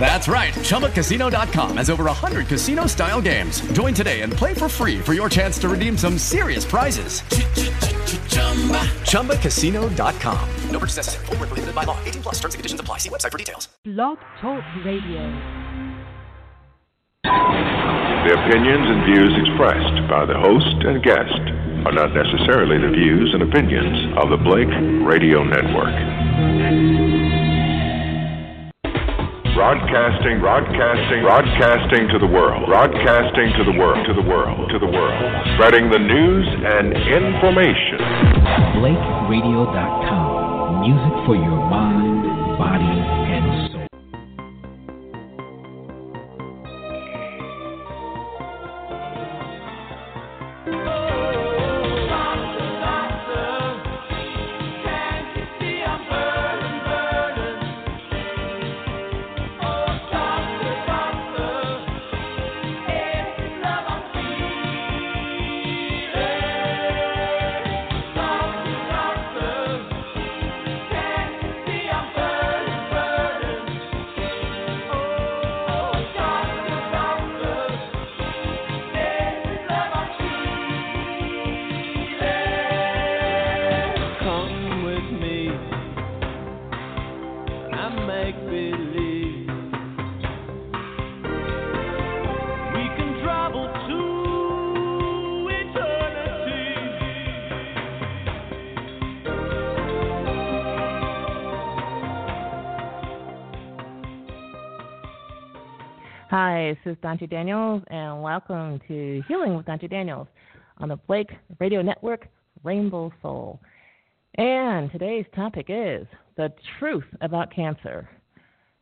[0.00, 0.54] That's right.
[0.54, 3.60] ChumbaCasino.com has over 100 casino style games.
[3.72, 7.20] Join today and play for free for your chance to redeem some serious prizes.
[9.02, 10.48] ChumbaCasino.com.
[10.70, 11.26] No purchase necessary.
[11.26, 11.98] Full prohibited by law.
[12.04, 12.98] 18 plus terms and conditions apply.
[12.98, 13.68] See website for details.
[13.84, 15.68] Blog Talk Radio.
[17.24, 21.40] The opinions and views expressed by the host and guest
[21.86, 24.68] are not necessarily the views and opinions of the Blake
[25.06, 27.27] Radio Network.
[29.58, 32.66] Broadcasting, broadcasting, broadcasting to the world.
[32.70, 35.18] Broadcasting to the world, to the world, to the world.
[35.58, 37.98] Spreading the news and information.
[38.78, 40.86] BlakeRadio.com.
[40.86, 42.22] Music for your mind,
[42.54, 43.17] body,
[106.40, 110.28] Hi, this is Dante Daniels, and welcome to Healing with Dante Daniels
[110.76, 112.28] on the Blake Radio Network,
[112.62, 113.58] Rainbow Soul.
[114.36, 118.08] And today's topic is the truth about cancer.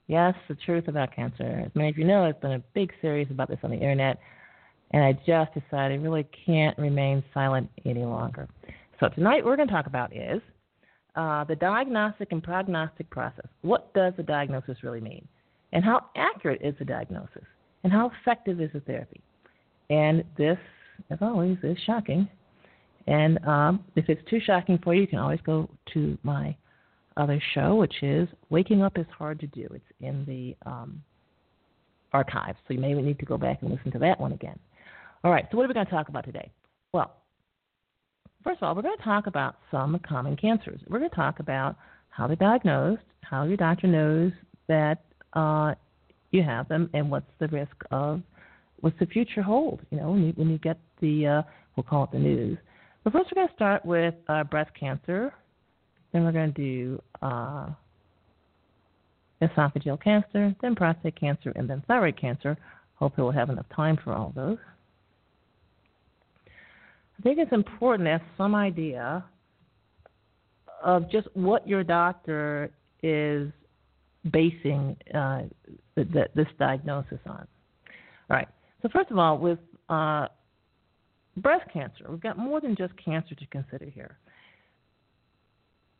[0.07, 1.63] Yes, the truth about cancer.
[1.65, 4.19] As many of you know, there's been a big series about this on the internet,
[4.91, 8.51] and I just decided I really can't remain silent any longer.
[9.01, 10.43] So tonight, we're going to talk about is
[11.15, 13.47] uh, the diagnostic and prognostic process.
[13.63, 15.27] What does the diagnosis really mean?
[15.73, 17.45] And how accurate is the diagnosis?
[17.85, 19.21] And how effective is the therapy?
[19.91, 20.59] And this,
[21.11, 22.29] as always, is shocking.
[23.07, 26.57] And um, if it's too shocking for you, you can always go to my
[27.17, 29.69] other show, which is Waking Up is Hard to Do.
[29.73, 31.03] It's in the um,
[32.13, 34.59] archives, so you may need to go back and listen to that one again.
[35.25, 36.51] All right, so what are we going to talk about today?
[36.93, 37.15] Well,
[38.45, 40.81] first of all, we're going to talk about some common cancers.
[40.89, 41.77] We're going to talk about
[42.11, 44.33] how they're diagnosed, how your doctor knows
[44.69, 45.75] that uh,
[46.31, 48.23] you have them, and what's the risk of
[48.81, 49.81] what's the future hold?
[49.91, 51.43] You know, when you, when you get the uh,
[51.77, 52.59] we'll call it the news.
[53.05, 55.33] But first, we're going to start with uh, breast cancer.
[56.13, 57.69] Then we're going to do uh,
[59.43, 62.57] esophageal cancer, then prostate cancer, and then thyroid cancer.
[62.95, 64.59] Hopefully, we'll have enough time for all those.
[67.19, 69.25] I think it's important to have some idea
[70.83, 72.71] of just what your doctor
[73.03, 73.51] is
[74.33, 75.43] basing uh,
[75.95, 77.47] the, the, this diagnosis on.
[78.31, 78.49] All right.
[78.83, 80.27] So first of all, with uh,
[81.37, 84.19] breast cancer, we've got more than just cancer to consider here.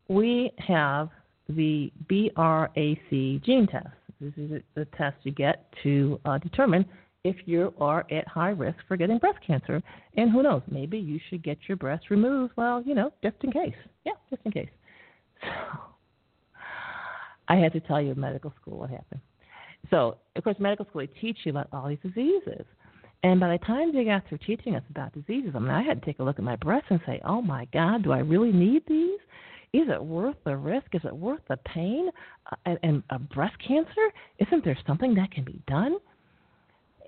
[0.09, 1.11] We have
[1.49, 3.89] the BRCA gene test.
[4.21, 6.87] This is the test you get to uh, determine
[7.25, 9.83] if you are at high risk for getting breast cancer.
[10.17, 12.53] And who knows, maybe you should get your breast removed.
[12.57, 13.75] Well, you know, just in case.
[14.05, 14.69] Yeah, just in case.
[15.43, 15.49] So
[17.49, 19.21] I had to tell you in medical school what happened.
[19.91, 22.65] So, of course, medical school, they teach you about all these diseases.
[23.23, 26.01] And by the time they got through teaching us about diseases, I mean, I had
[26.01, 28.53] to take a look at my breast and say, oh my God, do I really
[28.53, 29.19] need these?
[29.73, 30.87] Is it worth the risk?
[30.93, 32.09] Is it worth the pain?
[32.51, 34.13] Uh, and, and a breast cancer?
[34.39, 35.97] Isn't there something that can be done?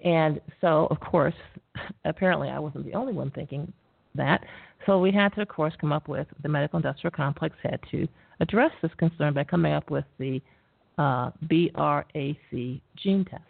[0.05, 1.35] And so, of course,
[2.05, 3.73] apparently I wasn't the only one thinking
[4.19, 4.45] that.
[4.87, 8.07] So we had to, of course, come up with the medical industrial complex had to
[8.41, 10.41] address this concern by coming up with the
[10.99, 13.43] uh, BRCA gene test.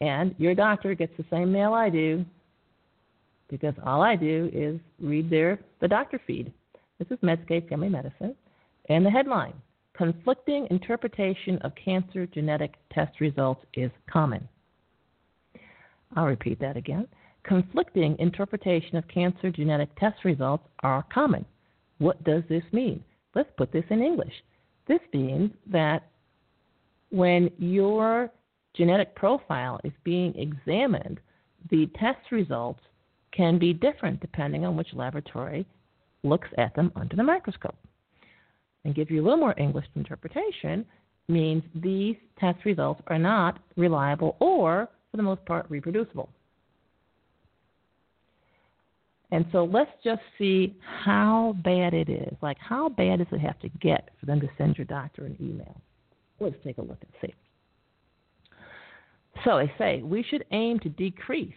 [0.00, 2.24] And your doctor gets the same mail I do
[3.48, 6.52] because all I do is read their the doctor feed.
[6.98, 8.34] This is Medscape Family Medicine.
[8.88, 9.54] And the headline
[9.96, 14.46] Conflicting interpretation of cancer genetic test results is common.
[16.14, 17.08] I'll repeat that again.
[17.46, 21.44] Conflicting interpretation of cancer genetic test results are common.
[21.98, 23.04] What does this mean?
[23.36, 24.32] Let's put this in English.
[24.88, 26.08] This means that
[27.10, 28.30] when your
[28.74, 31.20] genetic profile is being examined,
[31.70, 32.80] the test results
[33.30, 35.64] can be different depending on which laboratory
[36.24, 37.76] looks at them under the microscope.
[38.84, 40.84] And give you a little more English interpretation
[41.28, 46.28] means these test results are not reliable or, for the most part, reproducible.
[49.32, 52.36] And so let's just see how bad it is.
[52.42, 55.36] Like, how bad does it have to get for them to send your doctor an
[55.40, 55.80] email?
[56.38, 57.34] Let's take a look and see.
[59.44, 61.52] So they say we should aim to decrease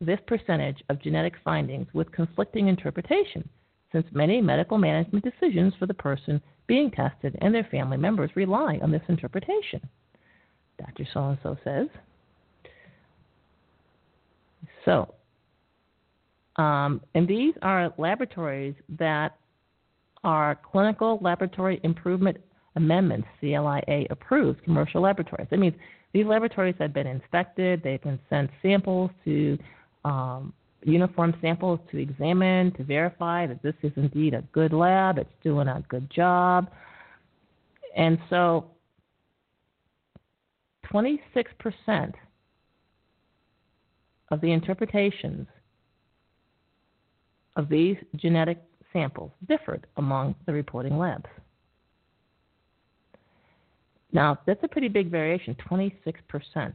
[0.00, 3.48] this percentage of genetic findings with conflicting interpretation,
[3.92, 8.78] since many medical management decisions for the person being tested and their family members rely
[8.82, 9.80] on this interpretation.
[10.78, 11.06] Dr.
[11.12, 11.86] So and so says.
[14.84, 15.14] So,
[16.62, 19.36] um, and these are laboratories that
[20.22, 22.36] are clinical laboratory improvement
[22.76, 25.48] amendments, CLIA approved commercial laboratories.
[25.50, 25.74] That means
[26.12, 29.58] these laboratories have been inspected, they've been sent samples to
[30.04, 30.52] um,
[30.84, 35.68] uniform samples to examine, to verify that this is indeed a good lab, it's doing
[35.68, 36.70] a good job.
[37.96, 38.70] And so
[40.92, 41.18] 26%
[44.30, 45.46] of the interpretations
[47.56, 48.62] of these genetic
[48.92, 51.26] samples differed among the reporting labs.
[54.12, 56.74] Now, that's a pretty big variation 26%.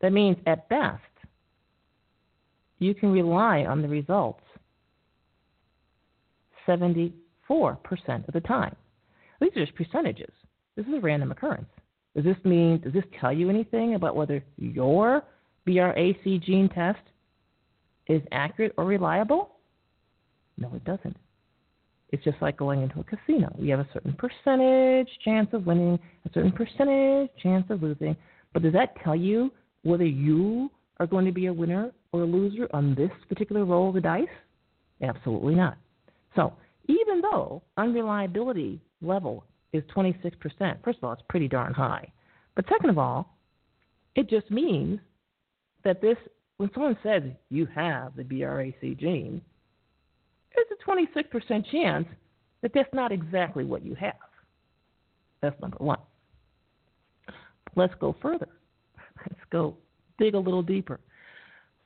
[0.00, 1.02] That means, at best,
[2.80, 4.42] you can rely on the results
[6.66, 7.12] 74%
[7.48, 8.74] of the time.
[9.40, 10.32] These are just percentages.
[10.76, 11.68] This is a random occurrence.
[12.14, 15.22] Does this mean, does this tell you anything about whether your
[15.66, 17.00] BRCA gene test
[18.08, 19.56] is accurate or reliable?
[20.58, 21.16] No, it doesn't.
[22.10, 23.54] It's just like going into a casino.
[23.58, 28.16] We have a certain percentage chance of winning, a certain percentage chance of losing.
[28.52, 29.50] But does that tell you
[29.82, 30.70] whether you
[31.00, 34.00] are going to be a winner or a loser on this particular roll of the
[34.00, 34.26] dice?
[35.00, 35.78] Absolutely not.
[36.36, 36.52] So
[36.86, 40.32] even though unreliability level is 26%,
[40.84, 42.12] first of all, it's pretty darn high.
[42.54, 43.38] But second of all,
[44.14, 45.00] it just means
[45.84, 46.16] that this,
[46.58, 49.40] when someone says you have the BRCA gene,
[50.54, 52.06] there's a 26% chance
[52.62, 54.14] that that's not exactly what you have.
[55.40, 55.98] That's number one.
[57.74, 58.48] Let's go further.
[59.18, 59.76] Let's go
[60.18, 61.00] dig a little deeper.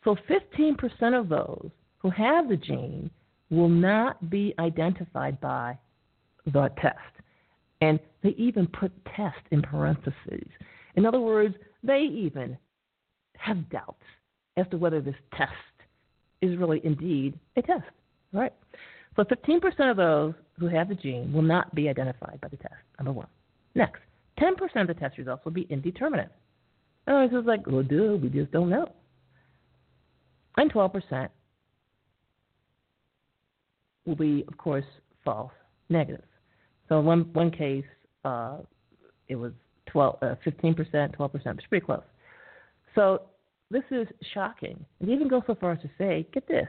[0.04, 3.10] So 15% of those who have the gene
[3.50, 5.78] will not be identified by
[6.44, 6.98] the test.
[7.80, 10.48] And they even put test in parentheses.
[10.96, 12.56] In other words, they even
[13.38, 14.02] have doubts
[14.56, 15.52] as to whether this test
[16.40, 17.84] is really indeed a test.
[18.36, 18.52] Right.
[19.16, 22.74] So 15% of those who have the gene will not be identified by the test,
[22.98, 23.28] number one.
[23.74, 24.00] Next,
[24.38, 26.30] 10% of the test results will be indeterminate.
[27.08, 28.92] Oh, it's just like, well, duh, we just don't know.
[30.58, 31.28] And 12%
[34.04, 34.84] will be, of course,
[35.24, 35.52] false
[35.88, 36.24] negative.
[36.88, 37.84] So one one case,
[38.24, 38.58] uh,
[39.28, 39.52] it was
[39.86, 42.02] 12, uh, 15%, 12%, it's pretty close.
[42.94, 43.22] So
[43.70, 44.84] this is shocking.
[45.00, 46.68] And even go so far as to say, get this,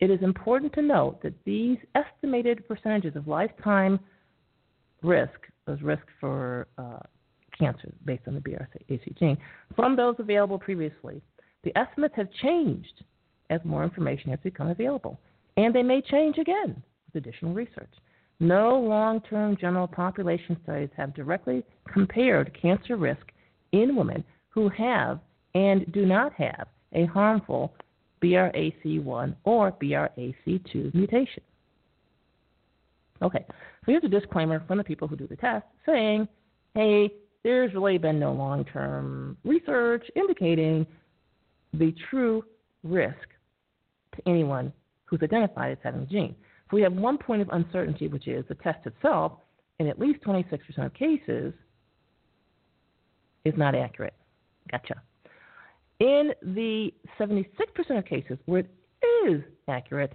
[0.00, 4.00] it is important to note that these estimated percentages of lifetime
[5.02, 6.98] risk, those risks for uh,
[7.58, 9.38] cancer based on the BRCA gene,
[9.76, 11.22] from those available previously,
[11.62, 13.04] the estimates have changed
[13.50, 15.18] as more information has become available,
[15.56, 17.92] and they may change again with additional research.
[18.40, 23.26] No long term general population studies have directly compared cancer risk
[23.72, 25.20] in women who have
[25.54, 27.72] and do not have a harmful
[28.24, 31.42] BRCA1 or BRCA2 mutation.
[33.22, 33.54] Okay, so
[33.86, 36.26] here's a disclaimer from the people who do the test saying,
[36.74, 37.10] hey,
[37.42, 40.86] there's really been no long term research indicating
[41.74, 42.42] the true
[42.82, 43.28] risk
[44.16, 44.72] to anyone
[45.04, 46.34] who's identified as having the gene.
[46.70, 49.32] So we have one point of uncertainty, which is the test itself,
[49.78, 51.52] in at least 26% of cases,
[53.44, 54.14] is not accurate.
[54.70, 55.02] Gotcha.
[56.00, 57.46] In the 76%
[57.98, 58.70] of cases where it
[59.28, 60.14] is accurate,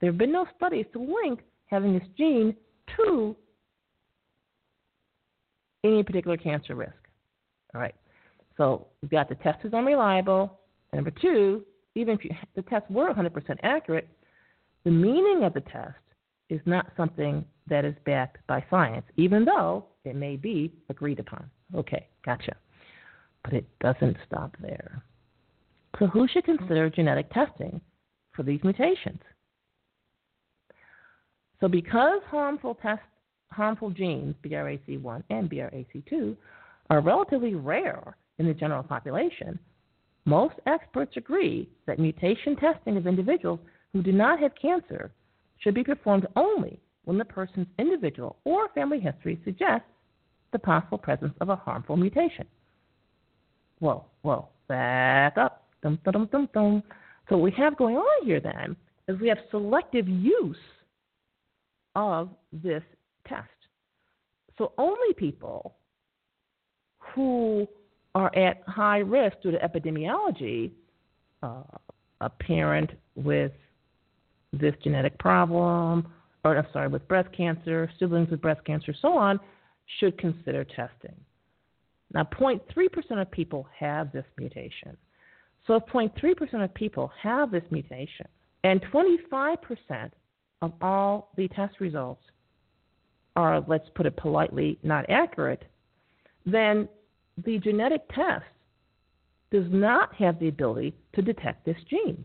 [0.00, 2.54] there have been no studies to link having this gene
[2.96, 3.36] to
[5.84, 6.92] any particular cancer risk.
[7.74, 7.94] All right.
[8.56, 10.58] So we've got the test is unreliable.
[10.92, 11.64] And number two,
[11.94, 14.08] even if you, the tests were 100% accurate,
[14.84, 15.96] the meaning of the test
[16.50, 21.48] is not something that is backed by science, even though it may be agreed upon.
[21.74, 22.56] Okay, gotcha.
[23.44, 25.02] But it doesn't stop there.
[25.98, 26.58] So, who should mm-hmm.
[26.58, 27.80] consider genetic testing
[28.32, 29.20] for these mutations?
[31.60, 33.04] So, because harmful tests
[33.52, 36.36] harmful genes, BRCA1 and BRCA2,
[36.90, 39.58] are relatively rare in the general population,
[40.24, 43.60] most experts agree that mutation testing of individuals
[43.92, 45.12] who do not have cancer
[45.58, 49.86] should be performed only when the person's individual or family history suggests
[50.52, 52.46] the possible presence of a harmful mutation.
[53.80, 55.51] Whoa, whoa, back up.
[55.82, 56.82] Dum, dum, dum, dum.
[57.28, 58.76] So what we have going on here then
[59.08, 60.56] is we have selective use
[61.94, 62.82] of this
[63.26, 63.48] test.
[64.58, 65.76] So only people
[66.98, 67.66] who
[68.14, 70.70] are at high risk due to epidemiology,
[71.42, 71.62] uh,
[72.20, 73.52] a parent with
[74.52, 76.06] this genetic problem,
[76.44, 79.40] or I'm sorry, with breast cancer, siblings with breast cancer, so on,
[79.98, 81.14] should consider testing.
[82.12, 84.96] Now, 0.3% of people have this mutation.
[85.66, 88.26] So, if 0.3% of people have this mutation,
[88.64, 90.10] and 25%
[90.62, 92.22] of all the test results
[93.36, 95.64] are, let's put it politely, not accurate,
[96.46, 96.88] then
[97.44, 98.44] the genetic test
[99.50, 102.24] does not have the ability to detect this gene.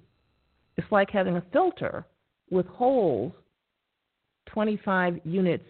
[0.78, 2.06] It's like having a filter
[2.50, 3.34] with holes
[4.48, 5.66] 25 units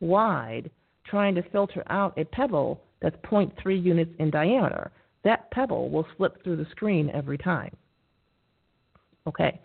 [0.00, 0.70] wide
[1.06, 4.90] trying to filter out a pebble that's 0.3 units in diameter.
[5.24, 7.74] That pebble will slip through the screen every time.
[9.26, 9.58] Okay,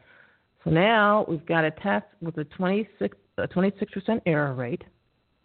[0.63, 4.83] so now we've got a test with a 26, a 26% error rate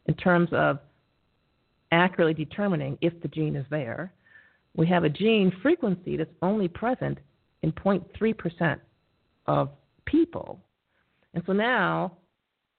[0.07, 0.79] in terms of
[1.91, 4.13] accurately determining if the gene is there.
[4.77, 7.19] We have a gene frequency that's only present
[7.63, 8.79] in 0.3%
[9.47, 9.71] of
[10.05, 10.61] people.
[11.35, 12.17] And so now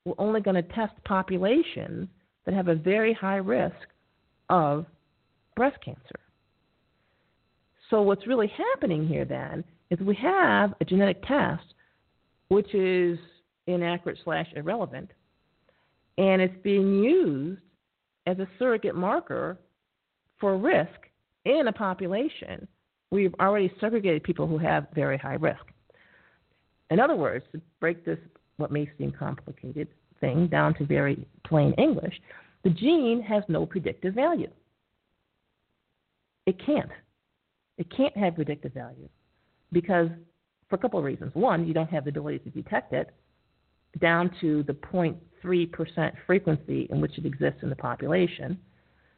[0.05, 2.07] we're only going to test populations
[2.45, 3.75] that have a very high risk
[4.49, 4.85] of
[5.55, 6.19] breast cancer.
[7.89, 11.63] So what's really happening here then is we have a genetic test
[12.47, 13.17] which is
[13.67, 15.09] inaccurate slash irrelevant,
[16.17, 17.59] and it's being used
[18.27, 19.57] as a surrogate marker
[20.39, 21.09] for risk
[21.45, 22.67] in a population.
[23.11, 25.63] We've already segregated people who have very high risk.
[26.91, 28.19] In other words, to break this,
[28.57, 29.87] what may seem complicated
[30.19, 32.13] thing down to very plain English,
[32.63, 34.49] the gene has no predictive value.
[36.45, 36.89] It can't.
[37.77, 39.07] It can't have predictive value
[39.71, 40.09] because,
[40.69, 41.33] for a couple of reasons.
[41.35, 43.11] One, you don't have the ability to detect it
[43.99, 48.57] down to the 0.3% frequency in which it exists in the population.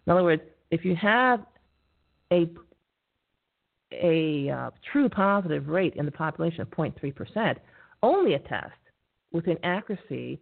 [0.05, 1.45] In other words, if you have
[2.31, 2.49] a
[3.93, 7.55] a uh, true positive rate in the population of 0.3%,
[8.03, 8.73] only a test
[9.31, 10.41] with an accuracy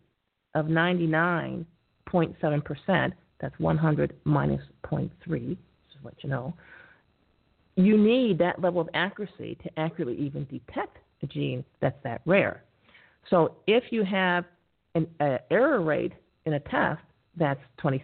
[0.55, 5.57] of 99.7%, that's 100 minus 0.3, just to
[6.03, 6.55] let you know,
[7.75, 12.63] you need that level of accuracy to accurately even detect a gene that's that rare.
[13.29, 14.45] So if you have
[14.93, 16.13] an uh, error rate
[16.45, 17.01] in a test
[17.37, 17.99] that's 26%,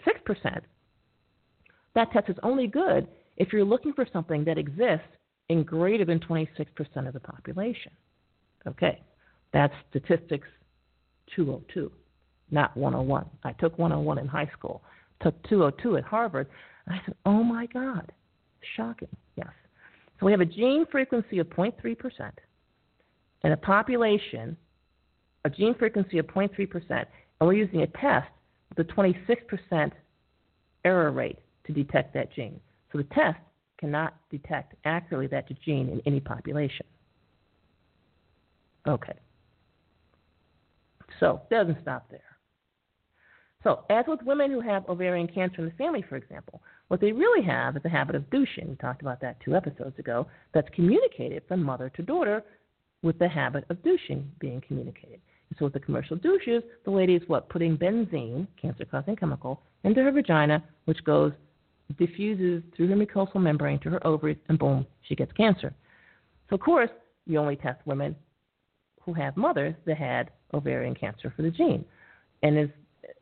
[1.93, 5.07] that test is only good if you're looking for something that exists
[5.49, 6.47] in greater than 26%
[7.07, 7.91] of the population.
[8.67, 9.01] Okay,
[9.53, 10.47] that's statistics
[11.35, 11.91] 202,
[12.51, 13.25] not 101.
[13.43, 14.81] I took 101 in high school,
[15.21, 16.47] took 202 at Harvard.
[16.85, 18.11] And I said, oh my God,
[18.75, 19.09] shocking.
[19.35, 19.47] Yes.
[20.21, 22.31] So we have a gene frequency of 0.3%
[23.43, 24.55] and a population
[25.43, 27.07] a gene frequency of 0.3%, and
[27.41, 28.29] we're using a test
[28.69, 29.91] with a 26%
[30.85, 32.59] error rate to detect that gene.
[32.91, 33.39] So the test
[33.79, 36.85] cannot detect accurately that gene in any population.
[38.87, 39.13] Okay.
[41.19, 42.21] So it doesn't stop there.
[43.63, 47.13] So, as with women who have ovarian cancer in the family, for example, what they
[47.13, 48.67] really have is a habit of douching.
[48.67, 50.27] We talked about that two episodes ago.
[50.53, 52.43] That's communicated from mother to daughter
[53.01, 55.21] with the habit of douching being communicated.
[55.57, 57.47] So with the commercial douches, the lady is what?
[57.47, 61.31] Putting benzene, cancer-causing chemical, into her vagina, which goes,
[61.97, 65.73] diffuses through her mucosal membrane to her ovaries, and boom, she gets cancer.
[66.49, 66.89] So of course,
[67.25, 68.17] you only test women
[68.99, 71.85] who have mothers that had ovarian cancer for the gene.
[72.43, 72.67] And as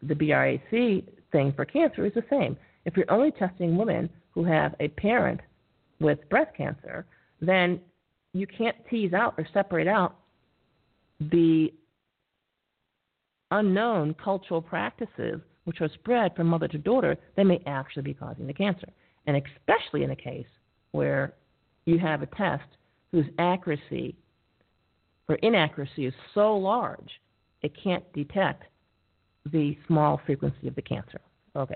[0.01, 2.57] the BRCA thing for cancer is the same.
[2.85, 5.41] If you're only testing women who have a parent
[5.99, 7.05] with breast cancer,
[7.41, 7.79] then
[8.33, 10.15] you can't tease out or separate out
[11.19, 11.73] the
[13.51, 18.47] unknown cultural practices which are spread from mother to daughter that may actually be causing
[18.47, 18.87] the cancer.
[19.27, 20.47] And especially in a case
[20.91, 21.33] where
[21.85, 22.63] you have a test
[23.11, 24.15] whose accuracy
[25.27, 27.09] or inaccuracy is so large
[27.61, 28.63] it can't detect
[29.51, 31.19] the small frequency of the cancer.
[31.55, 31.75] Okay.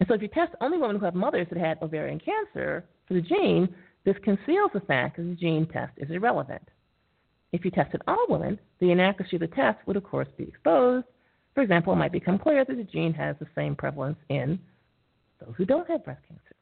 [0.00, 3.14] And so if you test only women who have mothers that had ovarian cancer for
[3.14, 3.68] the gene,
[4.04, 6.62] this conceals the fact that the gene test is irrelevant.
[7.52, 11.06] If you tested all women, the inaccuracy of the test would, of course, be exposed,
[11.58, 14.60] For example, it might become clear that the gene has the same prevalence in
[15.40, 16.54] those who don't have breast cancer.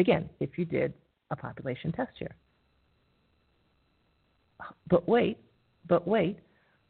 [0.00, 0.92] Again, if you did
[1.30, 2.34] a population test here.
[4.88, 5.38] But wait,
[5.86, 6.40] but wait,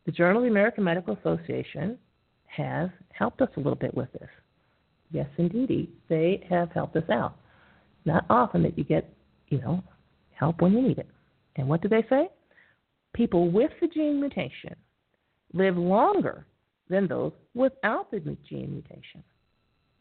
[0.07, 1.99] the Journal of the American Medical Association
[2.47, 4.30] has helped us a little bit with this.
[5.11, 7.37] Yes, indeedy, they have helped us out.
[8.05, 9.12] Not often that you get,
[9.49, 9.83] you know,
[10.33, 11.09] help when you need it.
[11.57, 12.29] And what do they say?
[13.12, 14.75] People with the gene mutation
[15.52, 16.47] live longer
[16.88, 19.23] than those without the gene mutation.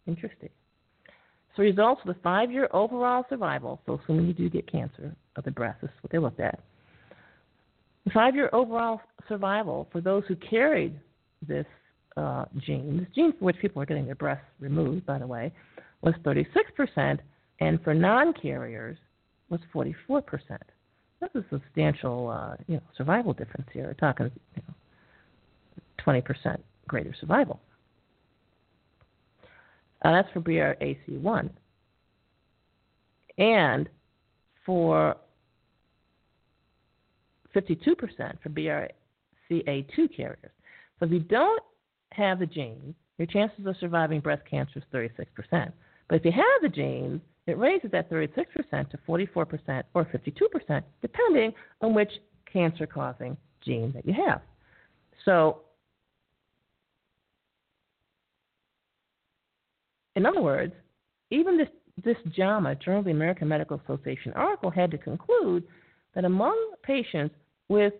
[0.07, 0.49] Interesting.
[1.55, 5.51] So results of the five-year overall survival, so assuming you do get cancer of the
[5.51, 6.59] breast, is what they looked at.
[8.05, 10.99] The five-year overall survival for those who carried
[11.47, 11.65] this
[12.19, 15.51] uh, gene, for which people are getting their breasts removed, by the way,
[16.01, 17.19] was 36%,
[17.59, 18.97] and for non-carriers
[19.49, 20.23] was 44%.
[21.21, 23.85] That's a substantial, uh, you know, survival difference here.
[23.85, 24.73] We're talking, you know,
[26.05, 26.57] 20%
[26.87, 27.59] greater survival.
[30.03, 31.49] Uh, that's for BRCA1.
[33.37, 33.89] And
[34.65, 35.15] for
[37.55, 37.75] 52%
[38.41, 40.51] for BRCA2 carriers.
[40.99, 41.63] So if you don't
[42.11, 45.71] have the gene, your chances of surviving breast cancer is 36%.
[46.07, 48.45] But if you have the gene, it raises that 36%
[48.91, 52.11] to 44% or 52%, depending on which
[52.51, 54.41] cancer causing gene that you have.
[55.25, 55.61] So,
[60.15, 60.73] in other words,
[61.31, 61.67] even this,
[62.03, 65.63] this JAMA, Journal of the American Medical Association article, had to conclude
[66.15, 67.35] that among patients
[67.67, 67.93] with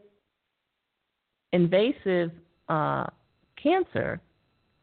[1.54, 2.32] invasive
[2.70, 3.08] uh,
[3.62, 4.22] cancer,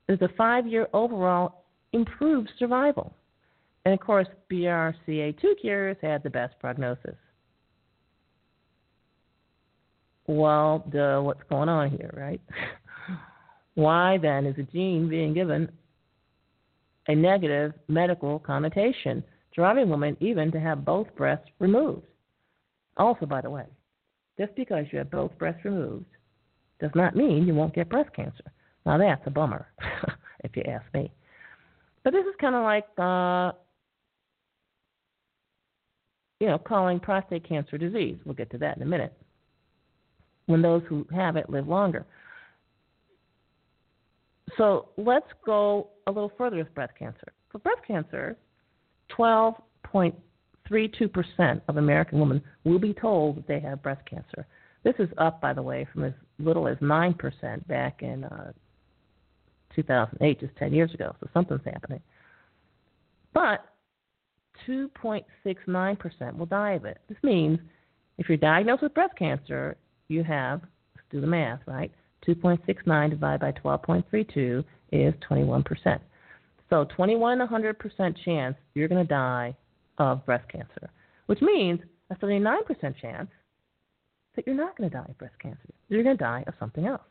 [0.07, 3.15] there's a five year overall improved survival.
[3.85, 7.15] And of course, BRCA2 carriers had the best prognosis.
[10.27, 12.41] Well, duh, what's going on here, right?
[13.75, 15.71] Why then is a gene being given
[17.07, 19.23] a negative medical connotation,
[19.55, 22.07] driving women even to have both breasts removed?
[22.97, 23.67] Also, by the way,
[24.39, 26.07] just because you have both breasts removed
[26.81, 28.45] does not mean you won't get breast cancer.
[28.87, 29.67] Now, that's a bummer,
[30.45, 31.13] if you ask me.
[32.05, 33.51] But this is kind of like uh,
[36.41, 38.19] you know, calling prostate cancer disease.
[38.25, 39.15] We'll get to that in a minute.
[40.47, 42.07] When those who have it live longer.
[44.57, 47.33] So let's go a little further with breast cancer.
[47.51, 48.37] For breast cancer,
[49.19, 54.47] 12.32% of American women will be told that they have breast cancer.
[54.85, 58.53] This is up, by the way, from as little as 9% back in uh,
[59.77, 61.15] 2008, just 10 years ago.
[61.21, 62.01] So something's happening.
[63.33, 63.65] But
[64.69, 66.99] 2.69% will die of it.
[67.09, 67.59] This means
[68.19, 69.77] if you're diagnosed with breast cancer,
[70.09, 70.63] you have,
[70.95, 71.93] let's do the math, right?
[72.27, 76.01] 2.69 divided by 12.32 is 21%.
[76.71, 79.55] So 21 100% chance you're going to die
[79.99, 80.91] of breast cancer,
[81.27, 82.57] which means a 79%
[83.01, 83.29] chance
[84.35, 85.69] that you're not going to die of breast cancer.
[85.89, 87.03] You're going to die of something else.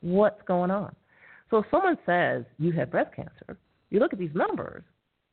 [0.00, 0.94] What's going on?
[1.50, 3.58] So if someone says you have breast cancer,
[3.90, 4.84] you look at these numbers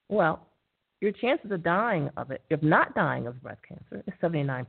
[0.10, 0.48] well,
[1.02, 4.66] your chances of dying of it, if not dying of breast cancer, is 79%.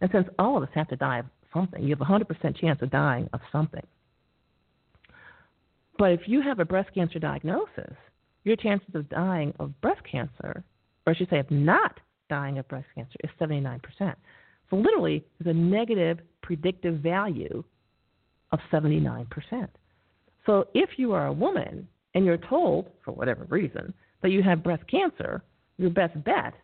[0.00, 2.80] And since all of us have to die of something, you have a 100% chance
[2.80, 3.86] of dying of something.
[5.98, 7.94] But if you have a breast cancer diagnosis,
[8.44, 10.64] your chances of dying of breast cancer,
[11.06, 12.00] or I should say of not
[12.30, 13.80] dying of breast cancer, is 79%.
[14.70, 17.62] So literally, there's a negative predictive value
[18.52, 19.26] of 79%.
[20.46, 24.62] So if you are a woman and you're told, for whatever reason, that you have
[24.62, 25.42] breast cancer,
[25.78, 26.54] your best bet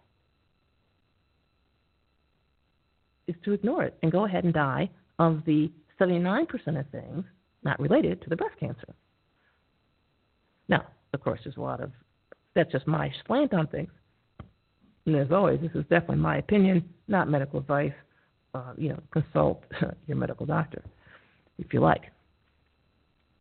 [3.27, 5.71] is to ignore it and go ahead and die of the
[6.01, 6.47] 79%
[6.79, 7.25] of things
[7.65, 8.95] not related to the breast cancer.
[10.69, 11.91] Now, of course, there's a lot of
[12.55, 13.91] that's just my slant on things.
[15.07, 17.93] And as always, this is definitely my opinion, not medical advice.
[18.55, 19.63] Uh, you know, consult
[20.07, 20.83] your medical doctor
[21.59, 22.03] if you like.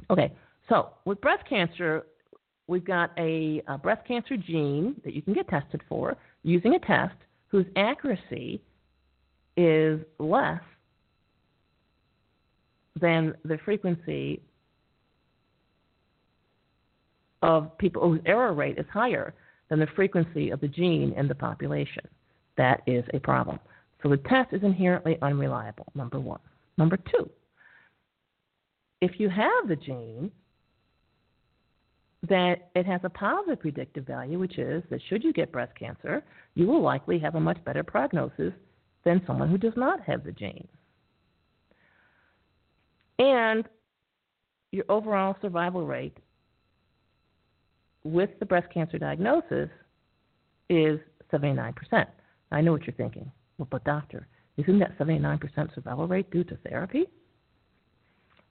[0.09, 0.31] Okay,
[0.69, 2.05] so with breast cancer,
[2.67, 6.79] we've got a, a, breast cancer gene that you can get tested for using a
[6.79, 7.15] test
[7.47, 8.61] whose accuracy
[9.55, 10.61] is less
[12.99, 14.41] than the frequency
[17.41, 19.33] of people whose error rate is higher
[19.69, 22.03] than the frequency of the gene in the population.
[22.57, 23.59] That is a problem.
[24.01, 26.39] So the test is inherently unreliable, number one.
[26.77, 27.29] Number two,
[29.01, 30.31] if you have the gene,
[32.27, 36.23] that it has a positive predictive value, which is that should you get breast cancer,
[36.55, 38.53] you will likely have a much better prognosis
[39.05, 40.67] than someone who does not have the gene.
[43.19, 43.65] And
[44.71, 46.17] your overall survival rate
[48.03, 49.69] with the breast cancer diagnosis
[50.69, 50.99] is
[51.31, 51.73] 79%.
[52.51, 53.31] I know what you're thinking.
[53.57, 57.05] Well, but doctor, isn't that 79% survival rate due to therapy?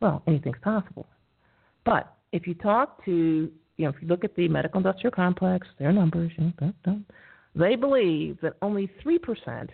[0.00, 1.06] Well, anything's possible.
[1.84, 3.12] But if you talk to,
[3.76, 7.00] you know, if you look at the medical industrial complex, their numbers, you know,
[7.54, 9.68] they believe that only 3%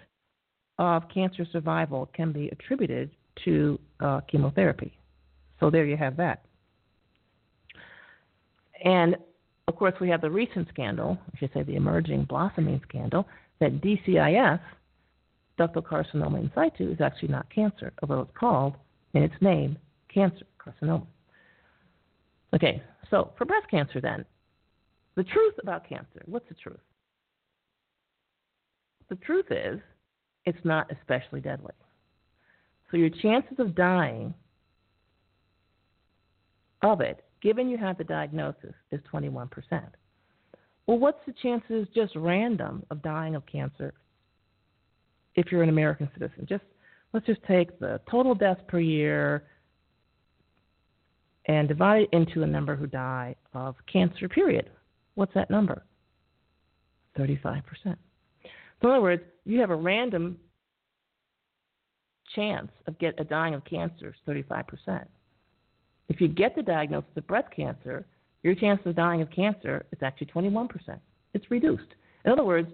[0.79, 3.11] of cancer survival can be attributed
[3.45, 4.93] to uh, chemotherapy.
[5.61, 6.45] So there you have that.
[8.85, 9.17] And
[9.69, 13.27] of course, we have the recent scandal, I should say the emerging blossoming scandal,
[13.61, 14.61] that DCIS,
[15.59, 18.75] ductal carcinoma in situ, is actually not cancer, although it's called
[19.15, 19.77] in its name
[20.13, 21.07] cancer carcinoma.
[22.55, 24.25] Okay, so for breast cancer, then,
[25.15, 26.81] the truth about cancer what's the truth?
[29.09, 29.79] The truth is,
[30.47, 31.73] it's not especially deadly.
[32.91, 34.35] So your chances of dying
[36.83, 39.49] of it, given you have the diagnosis, is 21%.
[40.87, 43.95] Well, what's the chances just random of dying of cancer
[45.37, 46.47] if you're an American citizen?
[46.49, 46.65] Just
[47.13, 49.45] let's just take the total deaths per year
[51.47, 54.71] and divide it into a number who die of cancer, period.
[55.15, 55.85] What's that number?
[57.19, 57.63] 35%.
[57.85, 57.95] So,
[58.83, 60.39] in other words, you have a random
[62.35, 65.05] chance of get a dying of cancer is 35%.
[66.09, 68.07] If you get the diagnosis of breast cancer,
[68.43, 70.69] your chance of dying of cancer is actually 21%.
[71.35, 71.95] It's reduced.
[72.25, 72.69] In other words,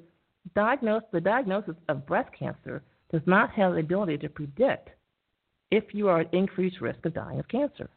[0.55, 4.91] diagnose, the diagnosis of breast cancer does not have the ability to predict
[5.71, 7.89] if you are at increased risk of dying of cancer.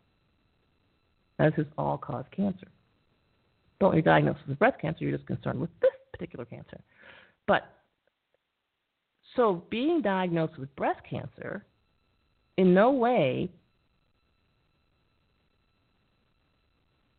[1.41, 2.67] This is all cause cancer.
[3.80, 6.80] Don't you're diagnosed with breast cancer, you're just concerned with this particular cancer.
[7.47, 7.63] But
[9.36, 11.65] so being diagnosed with breast cancer
[12.58, 13.49] in no way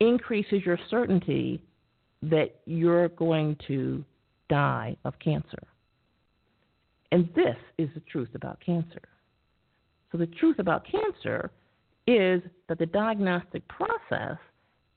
[0.01, 1.63] increases your certainty
[2.23, 4.05] that you're going to
[4.49, 5.59] die of cancer.
[7.11, 9.03] And this is the truth about cancer.
[10.11, 11.51] So, the truth about cancer
[12.07, 14.39] is that the diagnostic process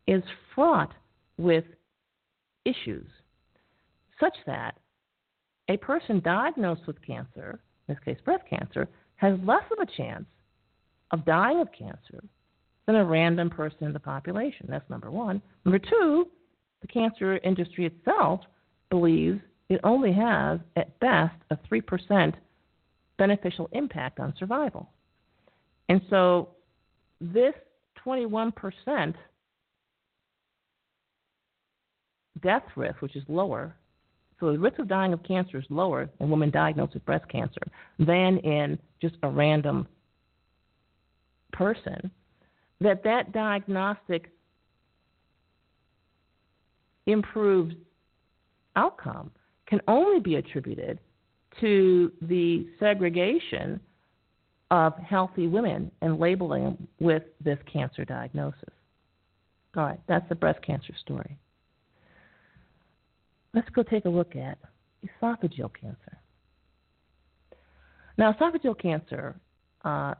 [0.07, 0.93] is fraught
[1.37, 1.65] with
[2.65, 3.07] issues
[4.19, 4.77] such that
[5.69, 10.25] a person diagnosed with cancer, in this case breast cancer, has less of a chance
[11.11, 12.23] of dying of cancer
[12.85, 14.67] than a random person in the population.
[14.69, 15.41] That's number one.
[15.63, 16.27] Number two,
[16.81, 18.41] the cancer industry itself
[18.89, 22.33] believes it only has, at best, a 3%
[23.17, 24.89] beneficial impact on survival.
[25.89, 26.49] And so
[27.21, 27.53] this
[28.05, 29.13] 21%
[32.41, 33.75] death risk, which is lower,
[34.39, 37.61] so the risk of dying of cancer is lower in women diagnosed with breast cancer
[37.99, 39.87] than in just a random
[41.53, 42.11] person,
[42.81, 44.29] that that diagnostic
[47.05, 47.75] improved
[48.75, 49.31] outcome
[49.67, 50.99] can only be attributed
[51.61, 53.79] to the segregation
[54.71, 58.73] of healthy women and labeling them with this cancer diagnosis.
[59.75, 61.37] All right, that's the breast cancer story.
[63.53, 64.57] Let's go take a look at
[65.05, 66.17] esophageal cancer.
[68.17, 69.35] Now, esophageal cancer,
[69.83, 70.15] uh,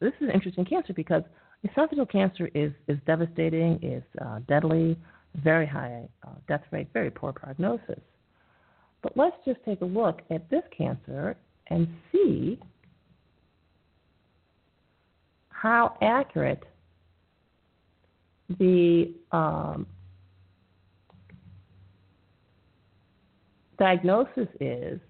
[0.00, 1.22] this is an interesting cancer because
[1.66, 4.96] esophageal cancer is, is devastating, is uh, deadly,
[5.42, 8.00] very high uh, death rate, very poor prognosis.
[9.02, 11.36] But let's just take a look at this cancer
[11.68, 12.58] and see
[15.60, 16.62] how accurate
[18.60, 19.86] the um,
[23.76, 25.00] diagnosis is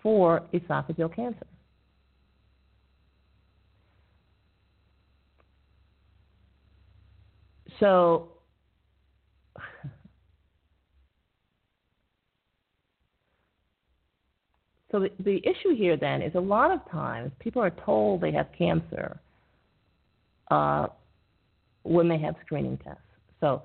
[0.00, 1.46] for esophageal cancer.
[7.80, 8.28] So,
[14.90, 18.32] So the, the issue here then is a lot of times people are told they
[18.32, 19.20] have cancer
[20.50, 20.88] uh,
[21.82, 23.00] when they have screening tests.
[23.40, 23.62] So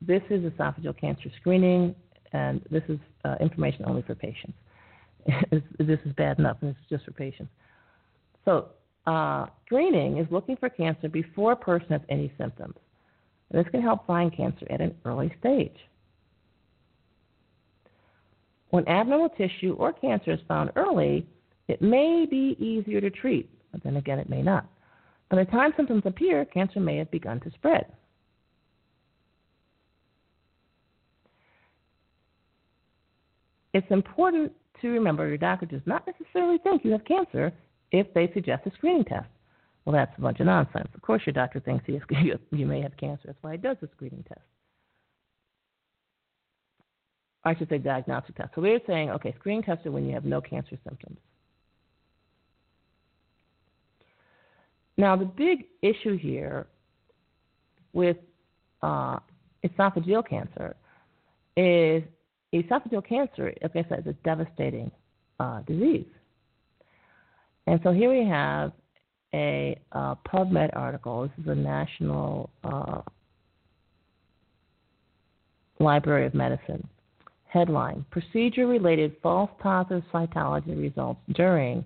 [0.00, 1.94] this is esophageal cancer screening,
[2.32, 4.56] and this is uh, information only for patients.
[5.50, 7.50] this is bad enough, and this is just for patients.
[8.44, 8.68] So
[9.06, 12.74] uh, screening is looking for cancer before a person has any symptoms.
[13.50, 15.76] And this can help find cancer at an early stage.
[18.70, 21.26] When abnormal tissue or cancer is found early,
[21.68, 24.66] it may be easier to treat, but then again, it may not.
[25.30, 27.86] By the time symptoms appear, cancer may have begun to spread.
[33.74, 37.52] It's important to remember your doctor does not necessarily think you have cancer
[37.92, 39.28] if they suggest a screening test.
[39.84, 40.88] Well, that's a bunch of nonsense.
[40.94, 43.24] Of course, your doctor thinks you, may have cancer.
[43.26, 44.40] That's why he does the screening test.
[47.48, 48.50] I should say diagnostic test.
[48.54, 51.18] So we're saying, okay, screening test is when you have no cancer symptoms.
[54.98, 56.66] Now, the big issue here
[57.92, 58.16] with
[58.82, 59.18] uh,
[59.64, 60.76] esophageal cancer
[61.56, 62.02] is
[62.52, 64.90] esophageal cancer, like I said, is a devastating
[65.40, 66.06] uh, disease.
[67.66, 68.72] And so here we have
[69.34, 71.22] a uh, PubMed article.
[71.22, 73.02] This is a National uh,
[75.78, 76.86] Library of Medicine.
[77.48, 81.84] Headline Procedure related false positive cytology results during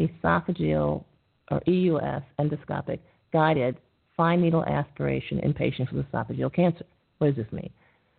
[0.00, 1.04] esophageal
[1.50, 3.00] or EUS endoscopic
[3.32, 3.76] guided
[4.16, 6.84] fine needle aspiration in patients with esophageal cancer.
[7.18, 7.70] What does this mean?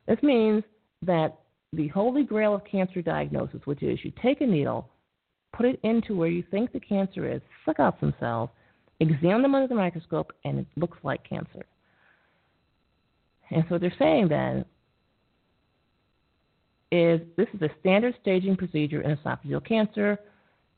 [0.07, 0.63] This means
[1.05, 1.39] that
[1.73, 4.89] the holy grail of cancer diagnosis, which is you take a needle,
[5.55, 8.49] put it into where you think the cancer is, suck out some cells,
[8.99, 11.65] examine them under the microscope, and it looks like cancer.
[13.51, 14.65] And so what they're saying then
[16.91, 20.19] is this is a standard staging procedure in esophageal cancer,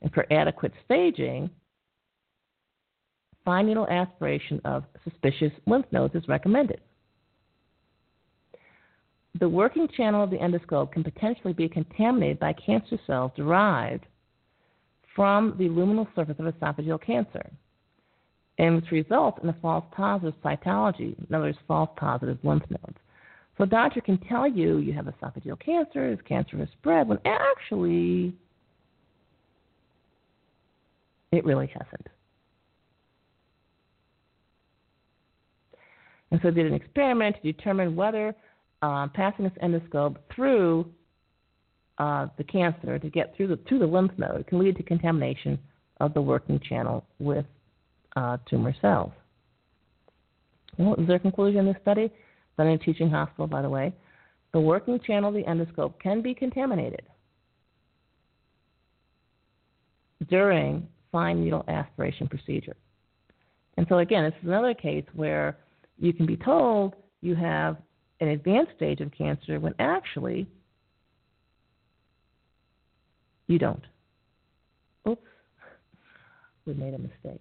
[0.02, 1.48] and for adequate staging,
[3.44, 6.80] fine needle aspiration of suspicious lymph nodes is recommended.
[9.40, 14.04] The working channel of the endoscope can potentially be contaminated by cancer cells derived
[15.16, 17.50] from the luminal surface of esophageal cancer,
[18.58, 22.98] and which results in a false positive cytology, in other words, false positive lymph nodes.
[23.58, 28.34] So a doctor can tell you you have esophageal cancer, cancer has spread, when actually
[31.32, 32.08] it really hasn't.
[36.30, 38.34] And so they did an experiment to determine whether
[38.80, 40.86] uh, passing this endoscope through
[41.98, 45.58] uh, the cancer to get through the to the lymph node can lead to contamination
[46.00, 47.44] of the working channel with
[48.16, 49.12] uh, tumor cells.
[50.76, 52.10] what was their conclusion in this study?
[52.56, 53.92] Done in a teaching hospital, by the way.
[54.52, 57.02] The working channel of the endoscope can be contaminated
[60.28, 62.76] during fine needle aspiration procedure.
[63.76, 65.56] And so again, this is another case where
[65.98, 67.76] you can be told you have
[68.20, 70.46] an advanced stage of cancer when actually
[73.46, 73.82] you don't.
[75.08, 75.20] Oops,
[76.66, 77.40] we made a mistake.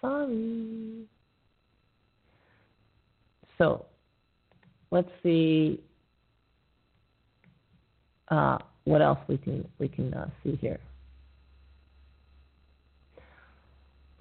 [0.00, 1.04] Sorry.
[3.56, 3.86] So
[4.94, 5.80] let's see
[8.28, 10.80] uh, what else we can we can uh, see here.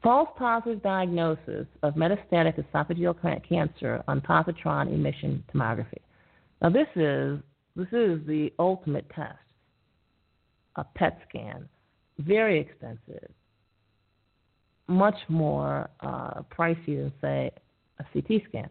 [0.03, 3.15] false positive diagnosis of metastatic esophageal
[3.47, 6.01] cancer on positron emission tomography.
[6.62, 7.39] Now this is
[7.75, 9.38] this is the ultimate test.
[10.75, 11.69] A PET scan,
[12.19, 13.31] very expensive,
[14.88, 17.51] much more uh, pricey than say
[17.99, 18.69] a CT scan.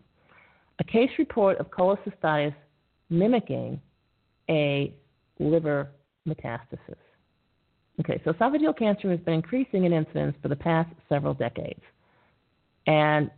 [0.82, 2.54] A case report of cholecystitis
[3.08, 3.80] mimicking
[4.50, 4.92] a
[5.38, 5.90] liver
[6.28, 6.96] metastasis.
[8.00, 11.82] Okay, so esophageal cancer has been increasing in incidence for the past several decades.
[12.88, 13.30] And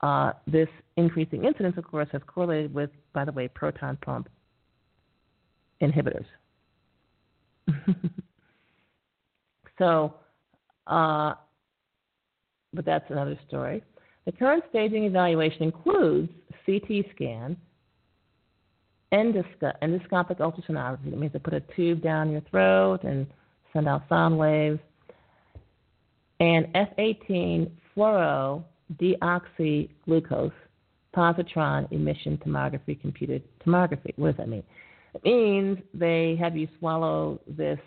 [0.00, 4.28] uh, this increasing incidence, of course, has correlated with, by the way, proton pump
[5.80, 6.26] inhibitors.
[9.76, 10.14] so,
[10.86, 11.34] uh,
[12.72, 13.82] but that's another story.
[14.24, 16.30] The current staging evaluation includes
[16.64, 17.56] CT scan,
[19.12, 21.10] endosco- endoscopic ultrasonography.
[21.10, 23.26] That means they put a tube down your throat and
[23.72, 24.78] send out sound waves,
[26.40, 30.52] and F18 fluorodeoxyglucose
[31.14, 34.12] positron emission tomography computed tomography.
[34.16, 34.62] What does that mean?
[35.14, 37.78] It means they have you swallow this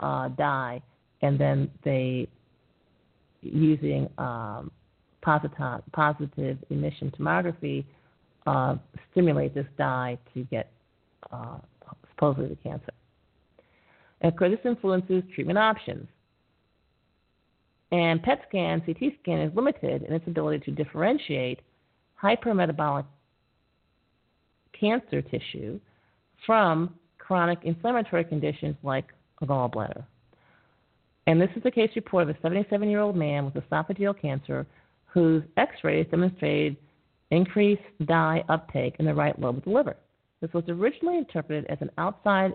[0.00, 0.82] uh, dye,
[1.22, 2.28] and then they,
[3.40, 4.70] using um,
[5.24, 7.84] positon, positive emission tomography,
[8.46, 8.76] uh,
[9.10, 10.70] stimulate this dye to get
[11.32, 11.58] uh,
[12.10, 12.92] supposedly the cancer.
[14.20, 16.08] And of course, this influences treatment options.
[17.92, 21.60] And PET scan, CT scan is limited in its ability to differentiate
[22.20, 23.04] hypermetabolic
[24.78, 25.78] cancer tissue
[26.44, 29.06] from chronic inflammatory conditions like
[29.42, 30.04] a gallbladder.
[31.26, 34.66] And this is a case report of a 77 year old man with esophageal cancer
[35.14, 36.76] whose x rays demonstrated
[37.30, 39.96] increased dye uptake in the right lobe of the liver.
[40.40, 42.52] This was originally interpreted as an outside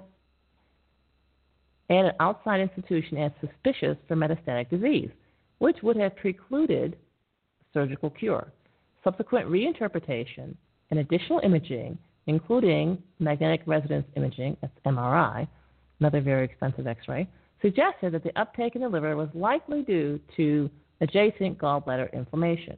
[1.90, 5.10] and an outside institution as suspicious for metastatic disease,
[5.58, 6.98] which would have precluded
[7.74, 8.52] surgical cure.
[9.04, 10.54] Subsequent reinterpretation
[10.92, 15.48] and additional imaging, including magnetic resonance imaging, that's MRI,
[16.00, 17.28] another very expensive X ray,
[17.62, 20.70] suggested that the uptake in the liver was likely due to
[21.02, 22.78] adjacent gallbladder inflammation.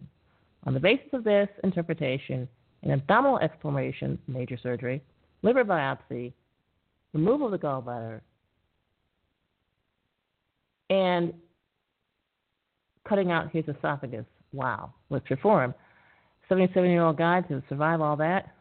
[0.65, 2.47] On the basis of this interpretation,
[2.84, 5.01] an abdominal exploration, major surgery,
[5.41, 6.34] liver biopsy,
[7.13, 8.21] removal of the gallbladder,
[10.89, 11.34] and
[13.07, 15.73] cutting out his esophagus, wow, was performed.
[16.49, 18.53] 77 year old guy to survive all that,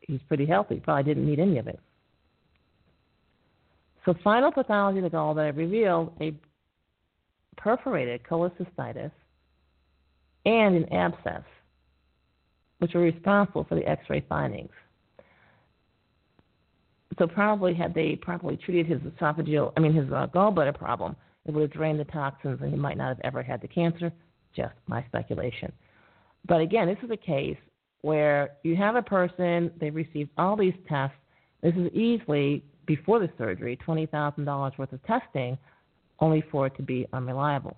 [0.00, 0.76] he's pretty healthy.
[0.76, 1.80] Probably didn't need any of it.
[4.04, 6.32] So, final pathology of the gallbladder revealed a
[7.56, 9.10] perforated cholecystitis
[10.44, 11.42] and an abscess,
[12.78, 14.70] which were responsible for the X-ray findings.
[17.18, 21.16] So, probably had they properly treated his esophageal, I mean his uh, gallbladder problem,
[21.46, 24.12] it would have drained the toxins, and he might not have ever had the cancer.
[24.54, 25.72] Just my speculation.
[26.46, 27.56] But again, this is a case
[28.02, 31.16] where you have a person, they've received all these tests.
[31.62, 35.58] This is easily, before the surgery, $20,000 worth of testing,
[36.20, 37.76] only for it to be unreliable.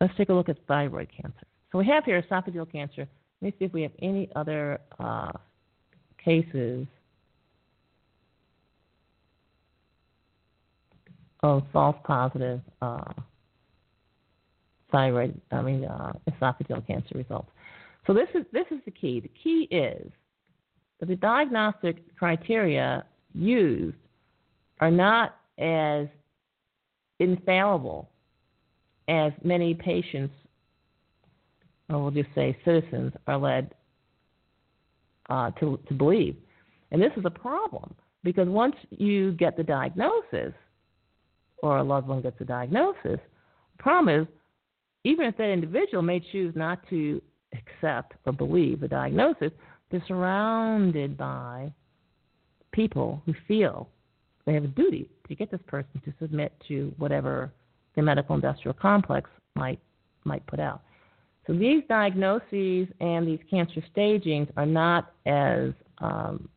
[0.00, 1.46] Let's take a look at thyroid cancer.
[1.72, 3.08] So we have here esophageal cancer.
[3.40, 5.32] Let me see if we have any other uh,
[6.22, 6.86] cases
[11.42, 13.12] of false positive uh,
[14.90, 17.50] thyroid, I mean, uh, esophageal cancer results.
[18.06, 19.20] So this is this is the key.
[19.20, 20.10] The key is
[21.00, 23.04] that the diagnostic criteria
[23.34, 23.96] used
[24.80, 26.06] are not as
[27.18, 28.10] infallible
[29.08, 30.34] as many patients,
[31.90, 33.74] or we'll just say citizens, are led
[35.28, 36.36] uh, to to believe.
[36.90, 40.54] And this is a problem because once you get the diagnosis,
[41.58, 43.20] or a loved one gets a diagnosis,
[43.76, 44.26] the problem is
[45.04, 47.20] even if that individual may choose not to
[47.52, 49.50] accept or believe the diagnosis,
[49.90, 51.72] they're surrounded by
[52.74, 53.88] people who feel
[54.46, 57.50] they have a duty to get this person to submit to whatever
[57.96, 59.78] the medical industrial complex might
[60.24, 60.82] might put out.
[61.46, 66.48] So these diagnoses and these cancer stagings are not as um,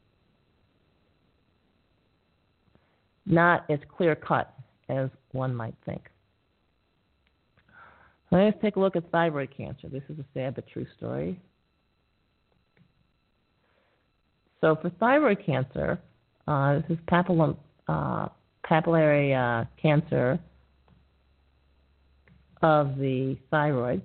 [3.25, 4.53] not as clear cut
[4.89, 6.01] as one might think.
[8.32, 9.88] Let's take a look at thyroid cancer.
[9.88, 11.39] This is a sad but true story.
[14.62, 16.00] So, for thyroid cancer,
[16.48, 18.28] uh, this is uh,
[18.65, 20.39] papillary uh, cancer
[22.62, 24.02] of the thyroid.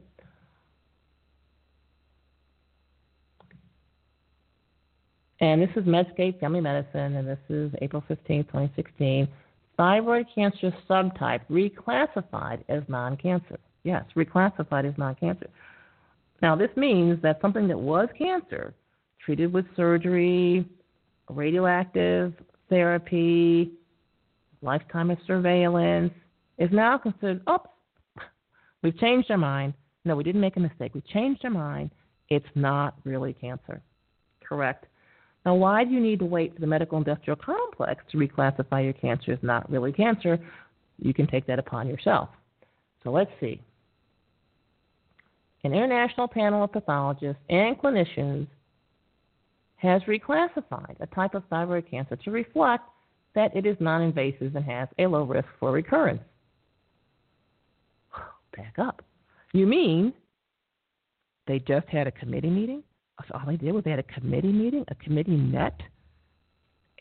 [5.41, 9.27] And this is Medscape Family Medicine, and this is April 15, 2016.
[9.77, 13.59] Thyroid cancer subtype reclassified as non cancer.
[13.83, 15.49] Yes, reclassified as non cancer.
[16.43, 18.75] Now, this means that something that was cancer,
[19.25, 20.67] treated with surgery,
[21.29, 22.35] radioactive
[22.69, 23.71] therapy,
[24.63, 26.13] lifetime of surveillance,
[26.59, 27.69] is now considered, oops,
[28.83, 29.75] we've changed our mind.
[30.05, 30.95] No, we didn't make a mistake.
[30.95, 31.91] We changed our mind.
[32.29, 33.81] It's not really cancer.
[34.43, 34.87] Correct.
[35.45, 38.93] Now, why do you need to wait for the medical industrial complex to reclassify your
[38.93, 40.39] cancer as not really cancer?
[40.99, 42.29] You can take that upon yourself.
[43.03, 43.61] So let's see
[45.65, 48.49] an international panel of pathologists and clinicians
[49.83, 52.85] has reclassified a type of thyroid cancer to reflect
[53.35, 56.23] that it is non invasive and has a low risk for recurrence.
[58.57, 59.03] Back up.
[59.53, 60.13] You mean
[61.49, 62.85] they just had a committee meeting?
[63.29, 65.79] So all they did was they had a committee meeting, a committee met,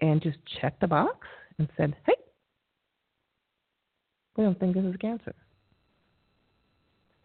[0.01, 1.27] and just checked the box
[1.59, 2.13] and said, hey,
[4.37, 5.35] we don't think this is cancer.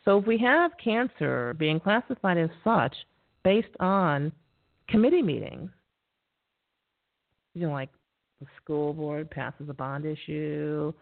[0.04, 2.94] So if we have cancer being classified as such
[3.42, 4.32] based on
[4.88, 5.70] committee meetings,
[7.54, 7.90] you know, like
[8.40, 10.92] the school board passes a bond issue,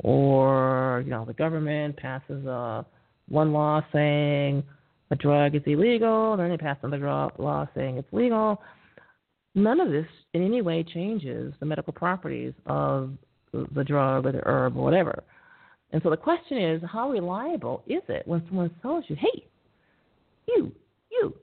[0.00, 2.84] or you know, the government passes a
[3.28, 4.62] one law saying
[5.10, 7.06] a drug is illegal, then they pass another
[7.38, 8.60] law saying it's legal.
[9.54, 13.12] None of this in any way changes the medical properties of
[13.52, 15.22] the drug or the herb or whatever.
[15.92, 19.44] And so the question is, how reliable is it when someone tells you, hey,
[20.48, 20.72] you,
[21.10, 21.34] you,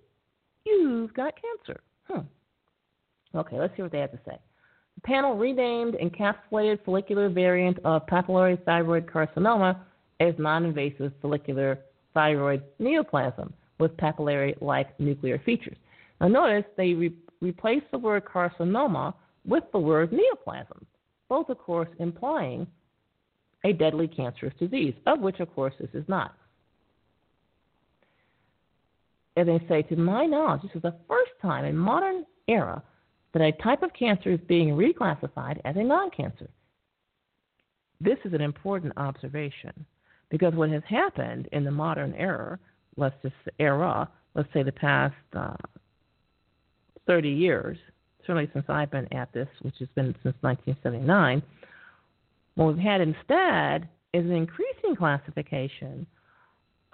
[0.69, 1.81] you've got cancer?
[2.07, 3.37] Hmm.
[3.37, 4.37] Okay, let's see what they have to say.
[4.95, 9.77] The panel renamed encapsulated follicular variant of papillary thyroid carcinoma
[10.19, 11.79] as non-invasive follicular
[12.13, 15.77] thyroid neoplasm with papillary-like nuclear features.
[16.19, 19.13] Now notice they re- replaced the word carcinoma
[19.45, 20.85] with the word neoplasm,
[21.29, 22.67] both of course implying
[23.63, 26.35] a deadly cancerous disease, of which, of course, this is not.
[29.39, 32.83] And they say, to my knowledge, this is the first time in modern era
[33.33, 36.49] that a type of cancer is being reclassified as a non-cancer.
[38.01, 39.85] this is an important observation
[40.29, 42.59] because what has happened in the modern era,
[42.97, 45.55] let's just era, let's say the past uh,
[47.07, 47.77] 30 years,
[48.27, 51.41] certainly since I've been at this, which has been since 1979,
[52.55, 56.05] what we've had instead is an increasing classification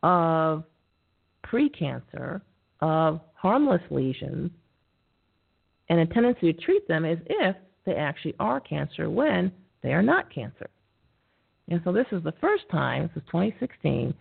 [0.03, 0.63] of
[1.45, 2.41] precancer,
[2.81, 4.51] of harmless lesions,
[5.89, 10.01] and a tendency to treat them as if they actually are cancer when they are
[10.01, 10.69] not cancer.
[11.69, 14.13] And so this is the first time, this is 2016,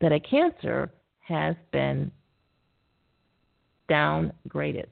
[0.00, 2.10] that a cancer has been
[3.90, 4.86] downgraded.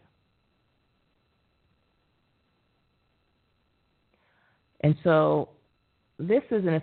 [4.80, 5.48] And so
[6.18, 6.82] this is an,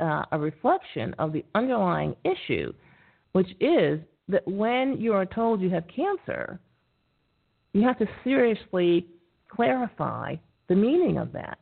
[0.00, 2.72] uh, a reflection of the underlying issue,
[3.32, 6.60] which is that when you are told you have cancer,
[7.72, 9.06] you have to seriously
[9.48, 10.36] clarify
[10.68, 11.58] the meaning of that.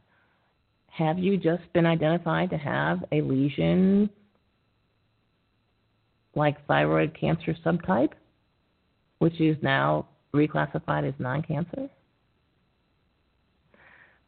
[0.88, 4.11] Have you just been identified to have a lesion
[6.34, 8.12] like thyroid cancer subtype,
[9.18, 11.88] which is now reclassified as non cancer?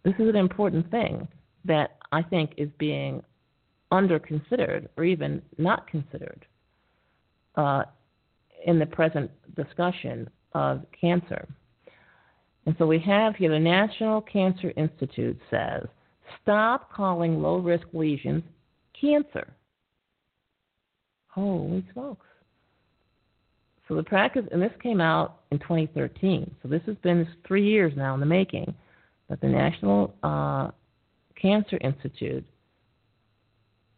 [0.05, 1.29] This is an important thing
[1.65, 3.23] that I think is being
[3.91, 6.47] under considered or even not considered
[7.57, 7.83] uh,
[8.67, 11.47] in the present discussion of cancer.
[12.67, 15.87] And so we have here the National Cancer Institute says
[16.43, 18.43] stop calling low risk lesions
[18.99, 19.53] cancer.
[21.29, 22.27] Holy smokes.
[23.89, 27.93] So the practice, and this came out in 2013, so this has been three years
[27.97, 28.73] now in the making,
[29.29, 30.71] but the National uh,
[31.41, 32.45] Cancer Institute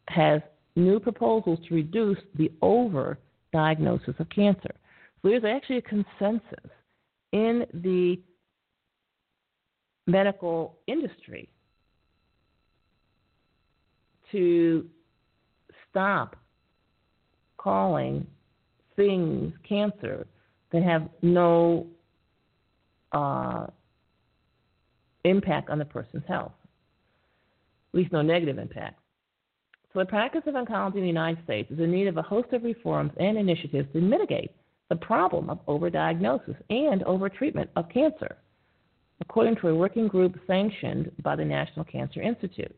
[0.08, 0.40] has
[0.74, 3.18] new proposals to reduce the over
[3.54, 4.74] diagnosis of cancer.
[5.22, 6.70] So there's actually a consensus
[7.32, 8.20] in the
[10.06, 11.48] medical industry
[14.32, 14.86] to
[15.88, 16.36] stop
[17.56, 18.26] calling
[18.96, 20.26] things cancer
[20.72, 21.86] that have no
[23.12, 23.66] uh,
[25.24, 26.52] impact on the person's health,
[27.92, 28.98] at least no negative impact.
[29.94, 32.52] So, the practice of oncology in the United States is in need of a host
[32.52, 34.50] of reforms and initiatives to mitigate
[34.90, 38.36] the problem of overdiagnosis and overtreatment of cancer
[39.20, 42.74] according to a working group sanctioned by the National Cancer Institute.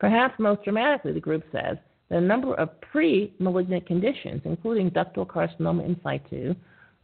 [0.00, 1.76] Perhaps most dramatically, the group says
[2.08, 6.54] that a number of pre malignant conditions, including ductal carcinoma in situ,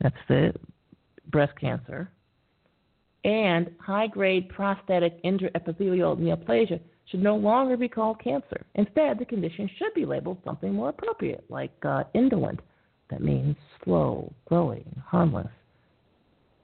[0.01, 0.53] that's the
[1.31, 2.11] breast cancer,
[3.25, 8.65] and high grade prostatic intraepithelial neoplasia, should no longer be called cancer.
[8.75, 12.61] Instead, the condition should be labeled something more appropriate, like uh, indolent.
[13.11, 15.49] That means slow, growing, harmless.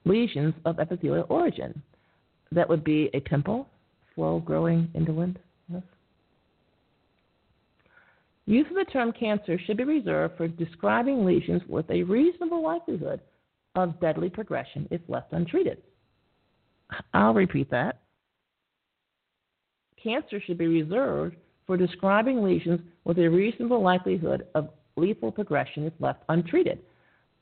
[0.05, 1.81] Lesions of epithelial origin
[2.51, 3.67] that would be a pimple,
[4.15, 5.37] slow growing indolent.
[5.71, 5.83] Yes.
[8.45, 13.21] Use of the term cancer should be reserved for describing lesions with a reasonable likelihood
[13.75, 15.81] of deadly progression if left untreated.
[17.13, 18.01] I'll repeat that.
[20.03, 21.35] Cancer should be reserved
[21.67, 26.79] for describing lesions with a reasonable likelihood of lethal progression if left untreated.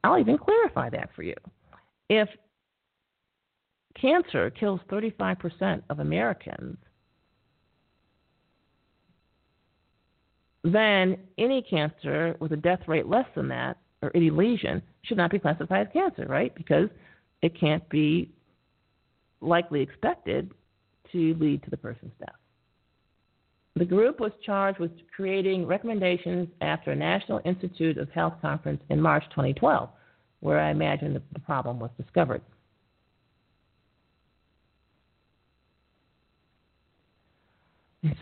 [0.03, 1.35] I'll even clarify that for you.
[2.09, 2.29] If
[3.99, 6.77] cancer kills 35% of Americans,
[10.63, 15.31] then any cancer with a death rate less than that, or any lesion, should not
[15.31, 16.53] be classified as cancer, right?
[16.55, 16.89] Because
[17.41, 18.31] it can't be
[19.41, 20.51] likely expected
[21.11, 22.35] to lead to the person's death.
[23.79, 28.99] The group was charged with creating recommendations after a National Institute of Health conference in
[28.99, 29.87] March 2012,
[30.41, 32.41] where I imagine the problem was discovered.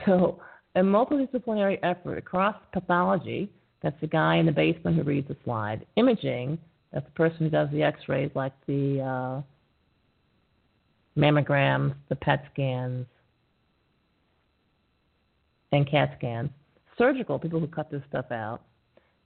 [0.06, 0.40] So,
[0.76, 3.50] a multidisciplinary effort across pathology
[3.82, 6.60] that's the guy in the basement who reads the slide, imaging
[6.94, 9.42] that's the person who does the x rays, like the uh,
[11.20, 13.08] mammograms, the PET scans,
[15.72, 16.50] and CAT scans,
[16.98, 18.62] surgical, people who cut this stuff out,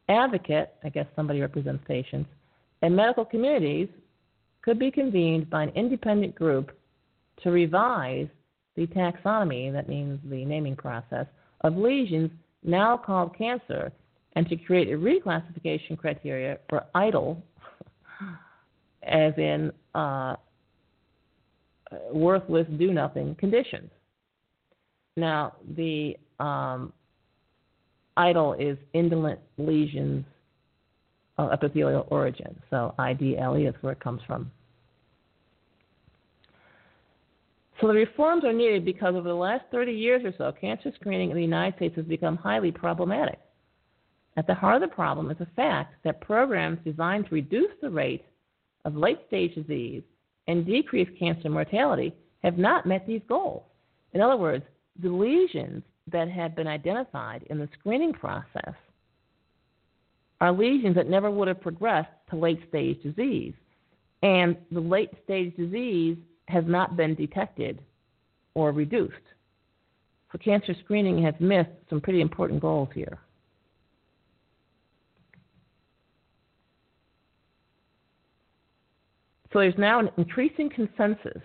[0.10, 2.30] advocate, I guess somebody represents patients,
[2.82, 3.88] and medical communities
[4.62, 6.72] could be convened by an independent group
[7.44, 8.28] to revise
[8.76, 11.26] the taxonomy, that means the naming process,
[11.62, 12.32] of lesions
[12.64, 13.92] now called cancer
[14.36, 17.42] and to create a reclassification criteria for idle,
[19.04, 20.36] as in uh,
[22.14, 23.90] worthless, do nothing conditions.
[25.18, 26.94] Now, the um,
[28.18, 30.26] is indolent lesions
[31.38, 32.56] of epithelial origin.
[32.70, 34.52] So IDLE is where it comes from.
[37.80, 41.32] So the reforms are needed because over the last 30 years or so, cancer screening
[41.32, 43.40] in the United States has become highly problematic.
[44.38, 47.90] At the heart of the problem is the fact that programs designed to reduce the
[47.90, 48.24] rate
[48.86, 50.04] of late stage disease
[50.48, 53.64] and decrease cancer mortality have not met these goals.
[54.14, 54.64] In other words,
[55.00, 58.74] the lesions that had been identified in the screening process
[60.40, 63.54] are lesions that never would have progressed to late stage disease.
[64.24, 66.18] And the late stage disease
[66.48, 67.82] has not been detected
[68.56, 69.14] or reduced.
[70.32, 73.20] So cancer screening has missed some pretty important goals here.
[79.52, 81.42] So there's now an increasing consensus.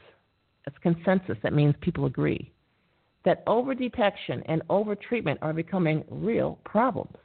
[0.67, 2.53] It's consensus, that means people agree,
[3.27, 7.17] that overdetection and overtreatment are becoming real problems.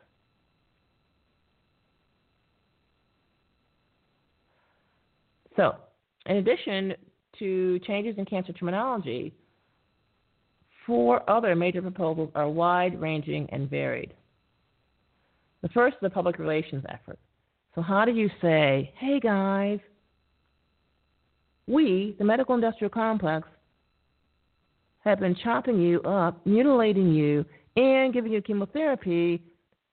[5.56, 5.76] So,
[6.26, 6.96] in addition
[7.38, 9.32] to changes in cancer terminology,
[10.88, 14.14] four other major proposals are wide ranging and varied.
[15.62, 17.20] The first is the public relations effort.
[17.76, 19.80] So, how do you say, hey guys,
[21.68, 23.48] we, the medical industrial complex,
[25.04, 27.46] have been chopping you up, mutilating you,
[27.76, 29.42] and giving you chemotherapy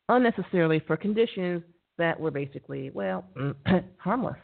[0.09, 1.62] unnecessarily for conditions
[1.96, 3.24] that were basically, well,
[3.98, 4.36] harmless.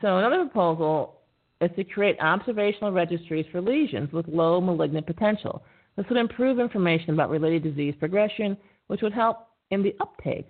[0.00, 1.20] So, another proposal
[1.60, 5.64] is to create observational registries for lesions with low malignant potential.
[5.96, 8.56] This would improve information about related disease progression,
[8.88, 10.46] which would help in the uptake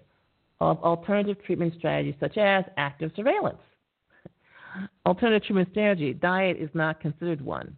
[0.60, 3.58] of alternative treatment strategies such as active surveillance.
[5.06, 7.76] Alternative treatment strategy, diet is not considered one.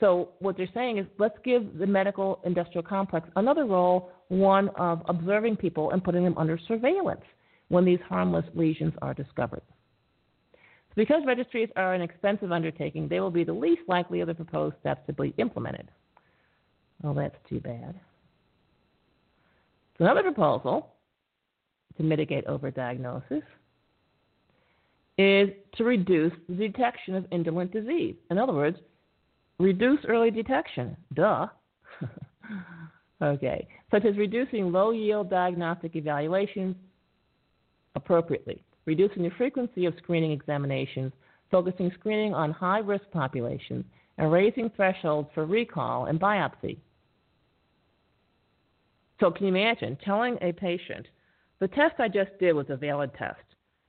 [0.00, 5.02] So, what they're saying is let's give the medical industrial complex another role, one of
[5.08, 7.24] observing people and putting them under surveillance
[7.68, 9.62] when these harmless lesions are discovered.
[10.52, 14.34] So because registries are an expensive undertaking, they will be the least likely of the
[14.34, 15.90] proposed steps to be implemented.
[17.02, 17.98] Well, that's too bad.
[19.96, 20.94] So another proposal
[21.96, 23.42] to mitigate overdiagnosis
[25.18, 28.14] is to reduce the detection of indolent disease.
[28.30, 28.78] In other words,
[29.58, 30.96] reduce early detection.
[31.14, 31.48] Duh.
[33.22, 33.66] okay.
[33.90, 36.76] Such as reducing low yield diagnostic evaluations
[37.94, 41.12] appropriately, reducing the frequency of screening examinations,
[41.50, 43.84] focusing screening on high risk populations,
[44.18, 46.78] and raising thresholds for recall and biopsy.
[49.20, 51.06] So, can you imagine telling a patient,
[51.60, 53.40] the test I just did was a valid test?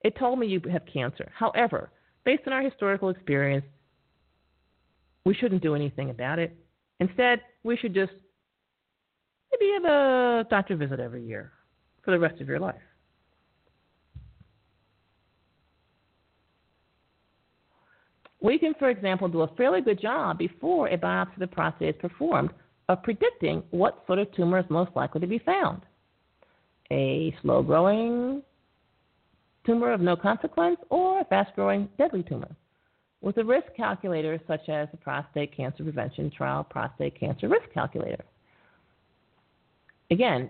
[0.03, 1.29] It told me you have cancer.
[1.35, 1.91] However,
[2.25, 3.65] based on our historical experience,
[5.25, 6.55] we shouldn't do anything about it.
[6.99, 8.11] Instead, we should just
[9.51, 11.51] maybe have a doctor visit every year
[12.03, 12.75] for the rest of your life.
[18.41, 21.95] We can, for example, do a fairly good job before a biopsy of the prostate
[21.95, 22.51] is performed
[22.87, 25.81] of predicting what sort of tumor is most likely to be found.
[26.91, 28.41] A slow growing
[29.65, 32.49] tumor of no consequence or a fast growing deadly tumor.
[33.21, 38.23] With a risk calculator such as the Prostate Cancer Prevention Trial Prostate Cancer Risk Calculator.
[40.09, 40.49] Again,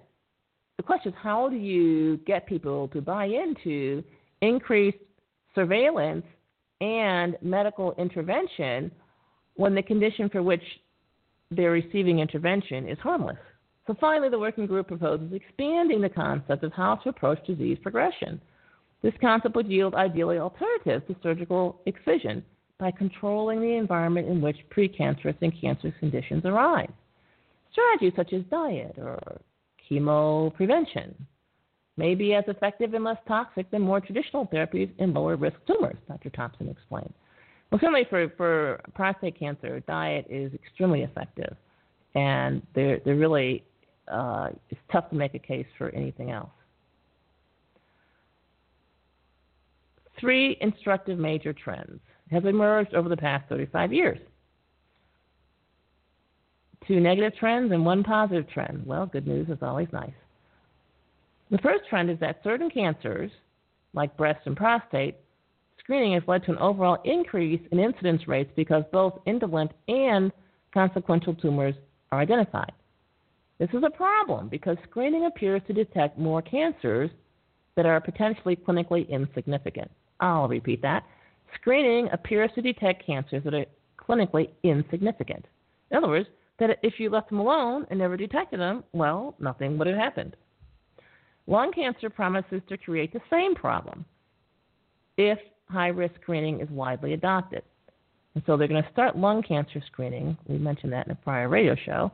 [0.78, 4.04] the question is how do you get people to buy into
[4.42, 4.98] increased
[5.56, 6.26] surveillance
[6.80, 8.92] and medical intervention
[9.56, 10.64] when the condition for which
[11.52, 13.38] they're receiving intervention is harmless.
[13.88, 18.40] So finally, the working group proposes expanding the concept of how to approach disease progression.
[19.02, 22.44] This concept would yield ideally alternatives to surgical excision
[22.80, 26.90] by controlling the environment in which precancerous and cancerous conditions arise.
[27.72, 29.20] Strategies such as diet or
[29.90, 31.14] chemo prevention
[31.98, 35.98] may be as effective and less toxic than more traditional therapies in lower risk tumors,
[36.08, 36.30] Dr.
[36.30, 37.14] Thompson explained.
[37.70, 41.56] Well, certainly for, for prostate cancer, diet is extremely effective,
[42.16, 43.64] and there, there really
[44.08, 46.50] uh, it's tough to make a case for anything else.
[50.20, 52.00] Three instructive major trends
[52.32, 54.20] have emerged over the past 35 years.
[56.88, 58.86] Two negative trends and one positive trend.
[58.86, 60.14] Well, good news is always nice.
[61.52, 63.32] The first trend is that certain cancers,
[63.94, 65.16] like breast and prostate,
[65.80, 70.32] screening has led to an overall increase in incidence rates because both indolent and
[70.74, 71.76] consequential tumors
[72.12, 72.72] are identified.
[73.58, 77.10] This is a problem because screening appears to detect more cancers
[77.76, 79.90] that are potentially clinically insignificant.
[80.20, 81.04] I'll repeat that.
[81.56, 83.66] Screening appears to detect cancers that are
[83.98, 85.46] clinically insignificant.
[85.92, 86.30] In other words,
[86.60, 90.36] that if you left them alone and never detected them, well, nothing would have happened.
[91.48, 94.06] Lung cancer promises to create the same problem.
[95.18, 95.40] If
[95.70, 97.64] high risk screening is widely adopted.
[98.36, 100.38] And so they're going to start lung cancer screening.
[100.48, 102.12] We mentioned that in a prior radio show.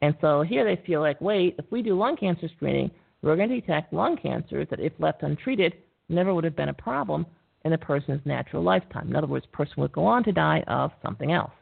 [0.00, 2.90] And so here they feel like, wait, if we do lung cancer screening,
[3.22, 5.74] we're going to detect lung cancers that, if left untreated,
[6.08, 7.24] never would have been a problem
[7.64, 9.08] in a person's natural lifetime.
[9.08, 11.52] In other words, a person would go on to die of something else.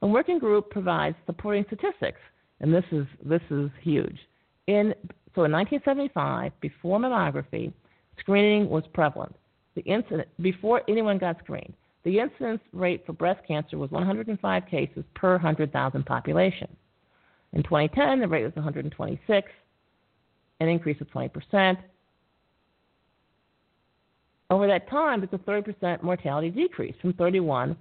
[0.00, 2.20] The working group provides supporting statistics,
[2.60, 4.18] and this is this is huge.
[4.66, 4.94] In
[5.34, 7.72] so in 1975, before mammography,
[8.18, 9.34] screening was prevalent.
[9.74, 11.74] The incident before anyone got screened,
[12.04, 16.68] the incidence rate for breast cancer was 105 cases per 100,000 population.
[17.52, 19.50] In 2010, the rate was 126,
[20.60, 21.76] an increase of 20%.
[24.50, 27.76] Over that time, it's a 30% mortality decrease from 31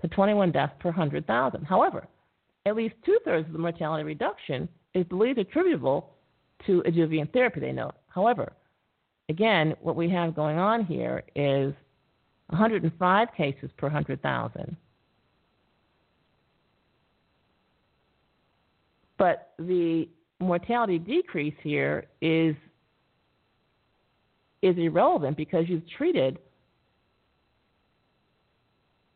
[0.00, 1.64] to 21 deaths per 100,000.
[1.64, 2.06] However,
[2.64, 6.10] at least two thirds of the mortality reduction is believed attributable
[6.66, 7.94] to adjuvant therapy, they note.
[8.08, 8.52] However,
[9.28, 11.74] again, what we have going on here is
[12.48, 14.76] 105 cases per 100,000.
[19.18, 20.08] But the
[20.40, 22.54] mortality decrease here is
[24.66, 26.38] is irrelevant because you've treated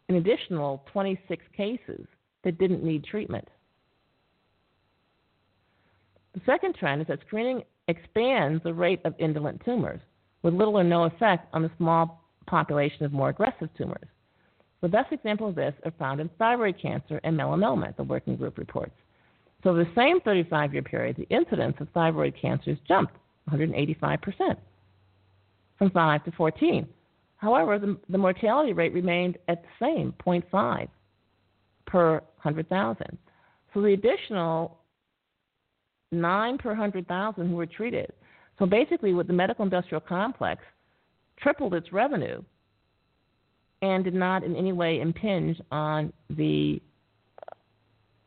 [0.09, 2.07] an additional 26 cases
[2.43, 3.49] that didn't need treatment.
[6.35, 10.01] The second trend is that screening expands the rate of indolent tumors
[10.43, 14.09] with little or no effect on the small population of more aggressive tumors.
[14.81, 18.57] The best examples of this are found in thyroid cancer and melanoma, the working group
[18.57, 18.95] reports.
[19.63, 23.15] So, over the same 35 year period, the incidence of thyroid cancers jumped
[23.51, 24.57] 185%,
[25.81, 26.87] from 5 to 14.
[27.39, 30.89] However, the, the mortality rate remained at the same 0.5
[31.87, 32.13] per
[32.43, 33.19] 100,000.
[33.73, 34.79] So the additional
[36.13, 38.13] 9 per 100,000 who were treated.
[38.59, 40.63] So basically, with the medical industrial complex,
[41.41, 42.43] tripled its revenue
[43.81, 46.83] and did not in any way impinge on the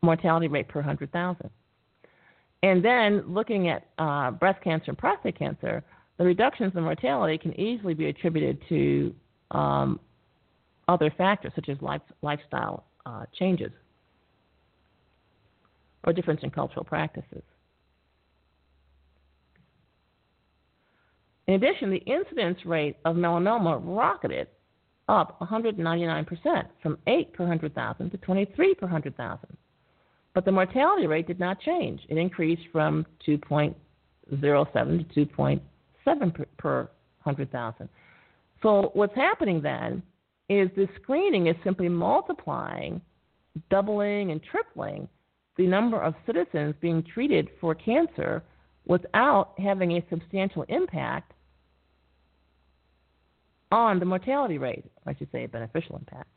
[0.02, 1.50] mortality rate per 100,000.
[2.64, 5.84] And then looking at uh, breast cancer and prostate cancer,
[6.18, 9.14] the reductions in mortality can easily be attributed to
[9.50, 9.98] um,
[10.88, 13.72] other factors such as life, lifestyle uh, changes
[16.04, 17.42] or difference in cultural practices.
[21.46, 24.48] In addition, the incidence rate of melanoma rocketed
[25.08, 26.26] up 199%
[26.82, 29.56] from 8 per 100,000 to 23 per 100,000.
[30.32, 32.00] But the mortality rate did not change.
[32.08, 33.74] It increased from 2.07
[34.30, 35.60] to 2.7
[36.04, 36.88] seven per, per
[37.20, 37.88] hundred thousand.
[38.62, 40.02] So what's happening then
[40.48, 43.00] is the screening is simply multiplying,
[43.70, 45.08] doubling, and tripling
[45.56, 48.42] the number of citizens being treated for cancer
[48.86, 51.32] without having a substantial impact
[53.70, 54.84] on the mortality rate.
[55.06, 56.28] I should say a beneficial impact.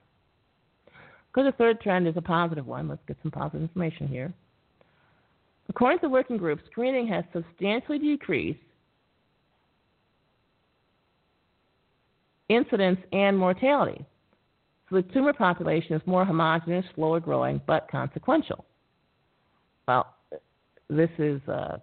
[1.28, 2.88] Because the third trend is a positive one.
[2.88, 4.34] Let's get some positive information here.
[5.70, 8.60] According to the working group, screening has substantially decreased
[12.50, 14.06] incidence, and mortality.
[14.90, 18.66] So the tumor population is more homogeneous, slower growing, but consequential.
[19.88, 20.16] Well,
[20.90, 21.78] this is uh,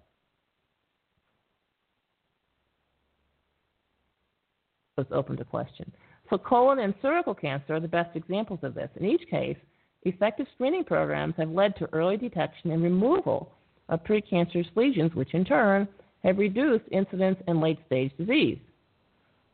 [4.96, 5.90] was open to question.
[6.30, 8.88] So colon and cervical cancer are the best examples of this.
[8.96, 9.56] In each case,
[10.02, 13.52] effective screening programs have led to early detection and removal
[13.88, 15.86] of precancerous lesions, which in turn
[16.22, 18.58] have reduced incidence and late stage disease.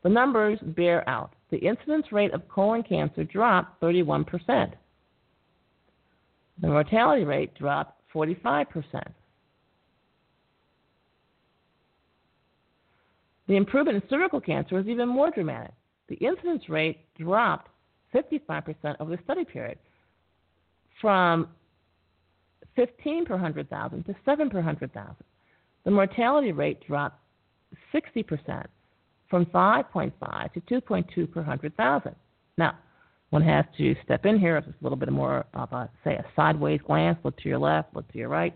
[0.03, 1.33] The numbers bear out.
[1.51, 4.73] The incidence rate of colon cancer dropped 31%.
[6.61, 8.65] The mortality rate dropped 45%.
[13.47, 15.73] The improvement in cervical cancer was even more dramatic.
[16.07, 17.69] The incidence rate dropped
[18.13, 19.77] 55% over the study period
[20.99, 21.47] from
[22.75, 25.15] 15 per 100,000 to 7 per 100,000.
[25.83, 27.19] The mortality rate dropped
[27.93, 28.65] 60%
[29.31, 32.15] from 5.5 to 2.2 per 100,000.
[32.57, 32.77] Now,
[33.31, 34.57] one has to step in here.
[34.57, 37.95] It's a little bit more of a, say, a sideways glance, look to your left,
[37.95, 38.53] look to your right.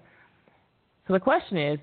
[1.08, 1.80] So the question is,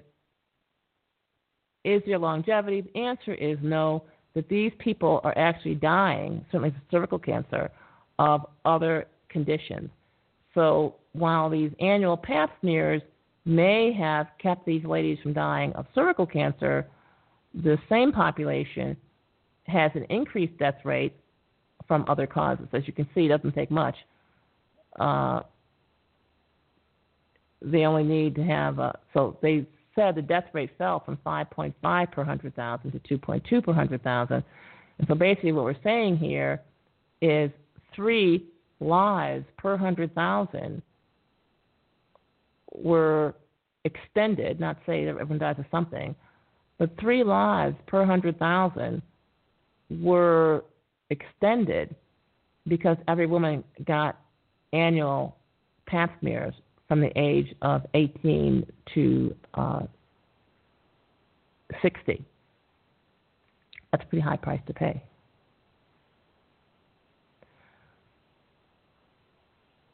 [1.84, 2.82] is there longevity?
[2.82, 7.70] The answer is no, that these people are actually dying, certainly cervical cancer,
[8.18, 9.88] of other conditions.
[10.54, 13.00] So while these annual pap smears
[13.46, 16.86] may have kept these ladies from dying of cervical cancer,
[17.54, 18.96] the same population
[19.66, 21.14] has an increased death rate
[21.86, 22.66] from other causes.
[22.72, 23.96] As you can see, it doesn't take much.
[24.98, 25.40] Uh,
[27.60, 31.74] they only need to have, uh, so they said, the death rate fell from 5.5
[31.82, 34.44] per 100,000 to 2.2 per 100,000.
[34.98, 36.62] And so basically, what we're saying here
[37.20, 37.50] is
[37.94, 38.46] three
[38.80, 40.82] lives per 100,000
[42.74, 43.34] were
[43.84, 46.14] extended, not say that everyone dies of something,
[46.78, 49.02] but three lives per 100,000
[50.00, 50.64] were
[51.10, 51.94] extended
[52.66, 54.18] because every woman got
[54.72, 55.36] annual
[55.86, 56.54] pap smears
[56.88, 59.80] from the age of 18 to uh,
[61.80, 62.24] 60.
[63.90, 65.02] That's a pretty high price to pay.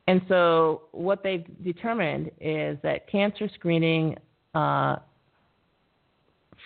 [0.06, 4.16] And so, what they've determined is that cancer screening
[4.54, 4.96] uh,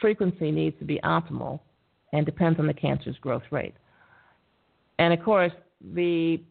[0.03, 1.61] frequency needs to be optimal
[2.13, 3.75] and depends on the cancer's growth rate.
[4.99, 5.53] And of course,
[5.95, 6.43] the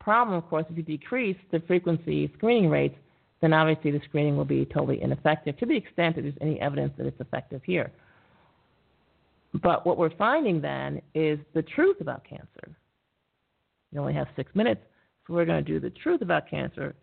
[0.00, 2.96] problem, of course, if you decrease the frequency screening rates,
[3.40, 6.92] then obviously the screening will be totally ineffective to the extent that there's any evidence
[6.98, 7.90] that it's effective here.
[9.62, 12.76] But what we're finding then is the truth about cancer.
[13.92, 14.82] You only have six minutes,
[15.26, 16.94] so we're going to do the truth about cancer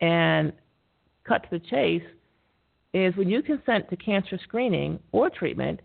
[0.00, 0.52] and
[1.26, 2.02] cut to the chase
[2.94, 5.80] is when you consent to cancer screening or treatment,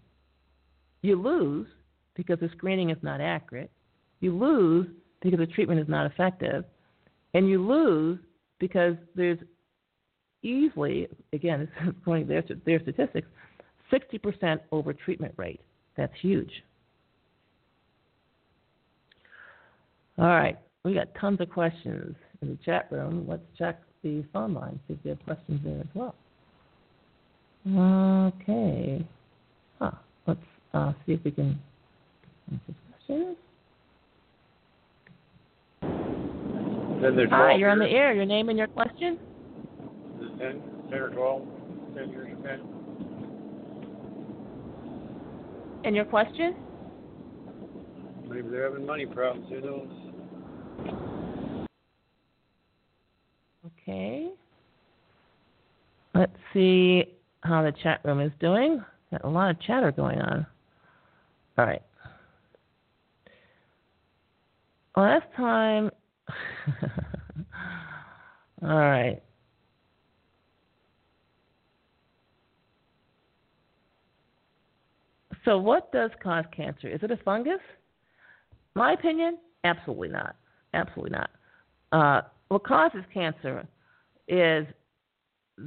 [1.02, 1.68] you lose
[2.16, 3.72] because the screening is not accurate.
[4.20, 4.88] You lose
[5.22, 6.64] because the treatment is not effective.
[7.34, 8.20] And you lose
[8.60, 9.40] because there's
[10.44, 13.28] easily, again, according to their, their statistics,
[13.92, 15.62] 60% over treatment rate.
[15.98, 16.52] That's huge.
[20.20, 23.26] All right, we got tons of questions in the chat room.
[23.28, 26.14] Let's check the phone line, see if there have questions there as well.
[27.76, 29.06] Okay.
[29.78, 29.92] Huh.
[30.26, 30.40] Let's
[30.74, 31.60] uh, see if we can
[32.52, 33.38] answer questions.
[37.32, 38.14] Hi, you're on the air.
[38.14, 39.20] Your name and your question?
[40.40, 41.48] 10, 10 or 12,
[41.96, 42.60] 10 years of 10.
[45.86, 46.56] And your question?
[48.28, 49.88] Maybe they're having money problems, who knows?
[53.66, 54.30] Okay.
[56.16, 58.84] Let's see how the chat room is doing.
[59.12, 60.46] Got a lot of chatter going on.
[61.58, 61.82] All right.
[64.96, 65.92] Last time.
[68.62, 69.22] All right.
[75.46, 76.88] So, what does cause cancer?
[76.88, 77.62] Is it a fungus?
[78.76, 80.36] My opinion, absolutely not.
[80.74, 81.30] Absolutely not.
[81.92, 83.66] Uh, what causes cancer
[84.28, 84.68] is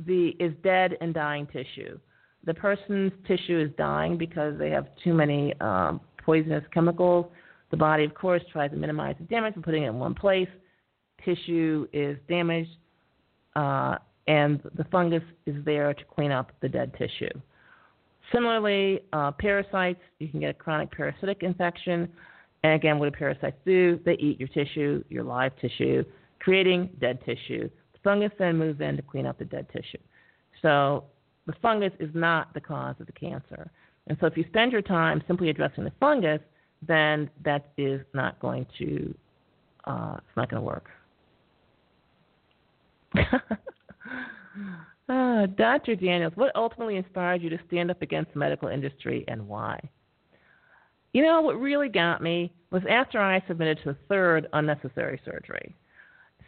[0.07, 1.99] the is dead and dying tissue.
[2.45, 7.27] The person's tissue is dying because they have too many um, poisonous chemicals.
[7.71, 10.49] The body, of course, tries to minimize the damage by putting it in one place.
[11.25, 12.71] Tissue is damaged,
[13.55, 17.31] uh, and the fungus is there to clean up the dead tissue.
[18.33, 22.09] Similarly, uh, parasites, you can get a chronic parasitic infection.
[22.65, 24.01] And again, what do parasites do?
[24.05, 26.05] They eat your tissue, your live tissue,
[26.41, 27.69] creating dead tissue.
[28.05, 29.99] Fungus then moves in to clean up the dead tissue.
[30.61, 31.05] So
[31.47, 33.71] the fungus is not the cause of the cancer.
[34.07, 36.41] And so if you spend your time simply addressing the fungus,
[36.87, 39.15] then that is not going to
[39.85, 40.89] uh, it's not going to work.
[45.09, 45.97] uh, Dr.
[45.97, 49.81] Daniels, what ultimately inspired you to stand up against the medical industry and why?
[51.13, 55.75] You know, what really got me was after I submitted to a third unnecessary surgery.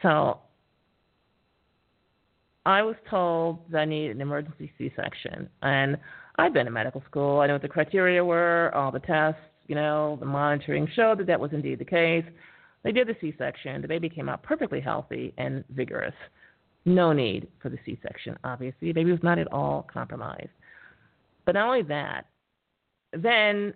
[0.00, 0.38] So
[2.67, 5.49] I was told that I needed an emergency C section.
[5.62, 5.99] And
[6.37, 7.41] I'd been in medical school.
[7.41, 11.27] I knew what the criteria were, all the tests, you know, the monitoring showed that
[11.27, 12.25] that was indeed the case.
[12.83, 13.81] They did the C section.
[13.81, 16.15] The baby came out perfectly healthy and vigorous.
[16.85, 18.89] No need for the C section, obviously.
[18.89, 20.51] The baby was not at all compromised.
[21.47, 22.27] But not only that,
[23.12, 23.73] then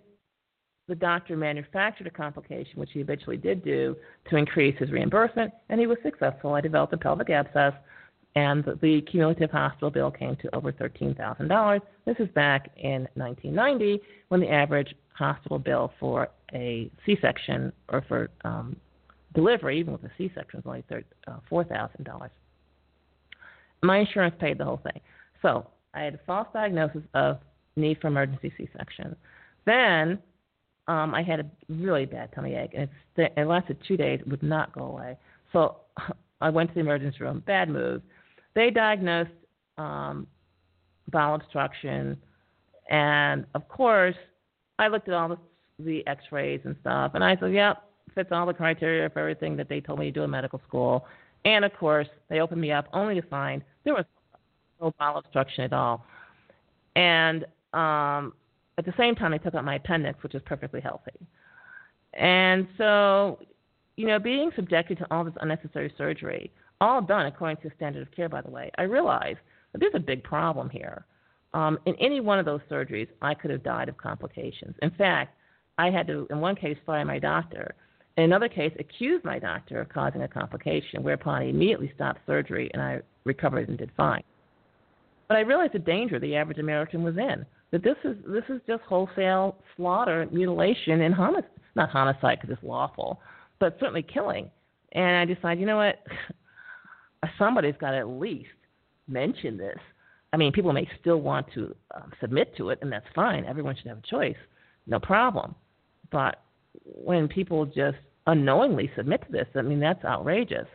[0.87, 3.95] the doctor manufactured a complication, which he eventually did do,
[4.29, 6.53] to increase his reimbursement, and he was successful.
[6.53, 7.73] I developed a pelvic abscess,
[8.35, 11.81] and the cumulative hospital bill came to over $13,000.
[12.05, 18.29] This is back in 1990 when the average hospital bill for a C-section or for
[18.43, 18.75] um,
[19.33, 22.29] delivery, even with a C-section, was only uh, $4,000.
[23.81, 25.01] My insurance paid the whole thing.
[25.41, 27.39] So I had a false diagnosis of
[27.75, 29.15] need for emergency C-section.
[29.65, 30.19] Then
[30.87, 34.19] um, I had a really bad tummy ache, and it, it lasted two days.
[34.21, 35.17] It would not go away.
[35.53, 35.77] So
[36.41, 37.43] I went to the emergency room.
[37.45, 38.01] Bad move.
[38.55, 39.31] They diagnosed
[39.77, 40.27] um,
[41.11, 42.17] bowel obstruction,
[42.89, 44.15] and of course,
[44.77, 45.37] I looked at all the,
[45.79, 47.83] the X-rays and stuff, and I said, "Yep,
[48.15, 51.05] fits all the criteria for everything that they told me to do in medical school."
[51.45, 54.05] And of course, they opened me up only to find there was
[54.81, 56.05] no bowel obstruction at all.
[56.95, 58.33] And um,
[58.77, 61.11] at the same time, they took out my appendix, which is perfectly healthy.
[62.13, 63.39] And so,
[63.95, 68.11] you know, being subjected to all this unnecessary surgery, all done according to standard of
[68.11, 69.39] care, by the way, I realized
[69.71, 71.05] that there's a big problem here.
[71.53, 74.75] Um, in any one of those surgeries, I could have died of complications.
[74.81, 75.35] In fact,
[75.77, 77.73] I had to, in one case, fire my doctor.
[78.17, 82.69] In another case, accuse my doctor of causing a complication, whereupon he immediately stopped surgery
[82.73, 84.23] and I recovered and did fine.
[85.27, 87.45] But I realized the danger the average American was in.
[87.71, 91.51] That this is this is just wholesale slaughter, mutilation, and homicide.
[91.75, 93.21] Not homicide because it's lawful,
[93.59, 94.49] but certainly killing.
[94.93, 96.03] And I decided, you know what?
[97.37, 98.49] Somebody's got to at least
[99.07, 99.77] mention this.
[100.31, 103.45] I mean, people may still want to um, submit to it, and that's fine.
[103.45, 104.37] Everyone should have a choice,
[104.85, 105.55] no problem.
[106.11, 106.41] But
[106.83, 107.97] when people just
[108.27, 110.67] unknowingly submit to this, I mean, that's outrageous.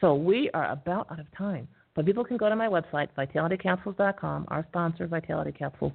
[0.00, 1.68] So we are about out of time.
[1.94, 5.92] But people can go to my website, vitalitycapsules.com, our sponsor, Vitality Capsules,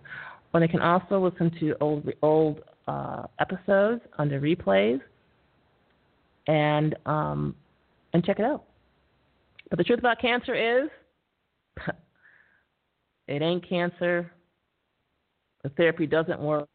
[0.54, 5.02] or they can also listen to old old uh, episodes under replays
[6.48, 7.56] and um,
[8.14, 8.64] and check it out.
[9.70, 10.90] But the truth about cancer is,
[13.28, 14.32] it ain't cancer.
[15.64, 16.68] The therapy doesn't work,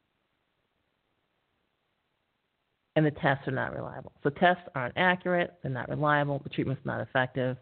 [2.97, 4.13] and the tests are not reliable.
[4.23, 5.55] So tests aren't accurate.
[5.63, 6.41] They're not reliable.
[6.43, 7.57] The treatment's not effective.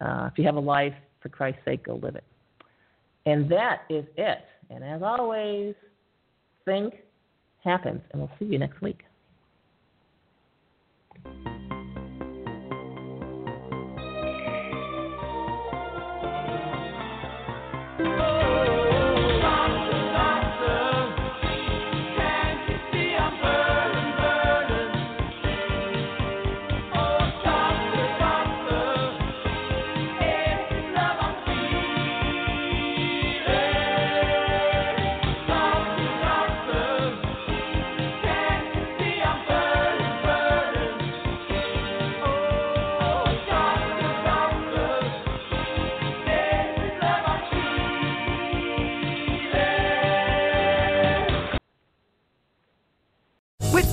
[0.00, 0.94] Uh, if you have a life,
[1.26, 2.24] for Christ's sake, go live it.
[3.24, 4.44] And that is it.
[4.70, 5.74] And as always,
[6.64, 6.94] think
[7.64, 8.00] happens.
[8.12, 9.00] And we'll see you next week.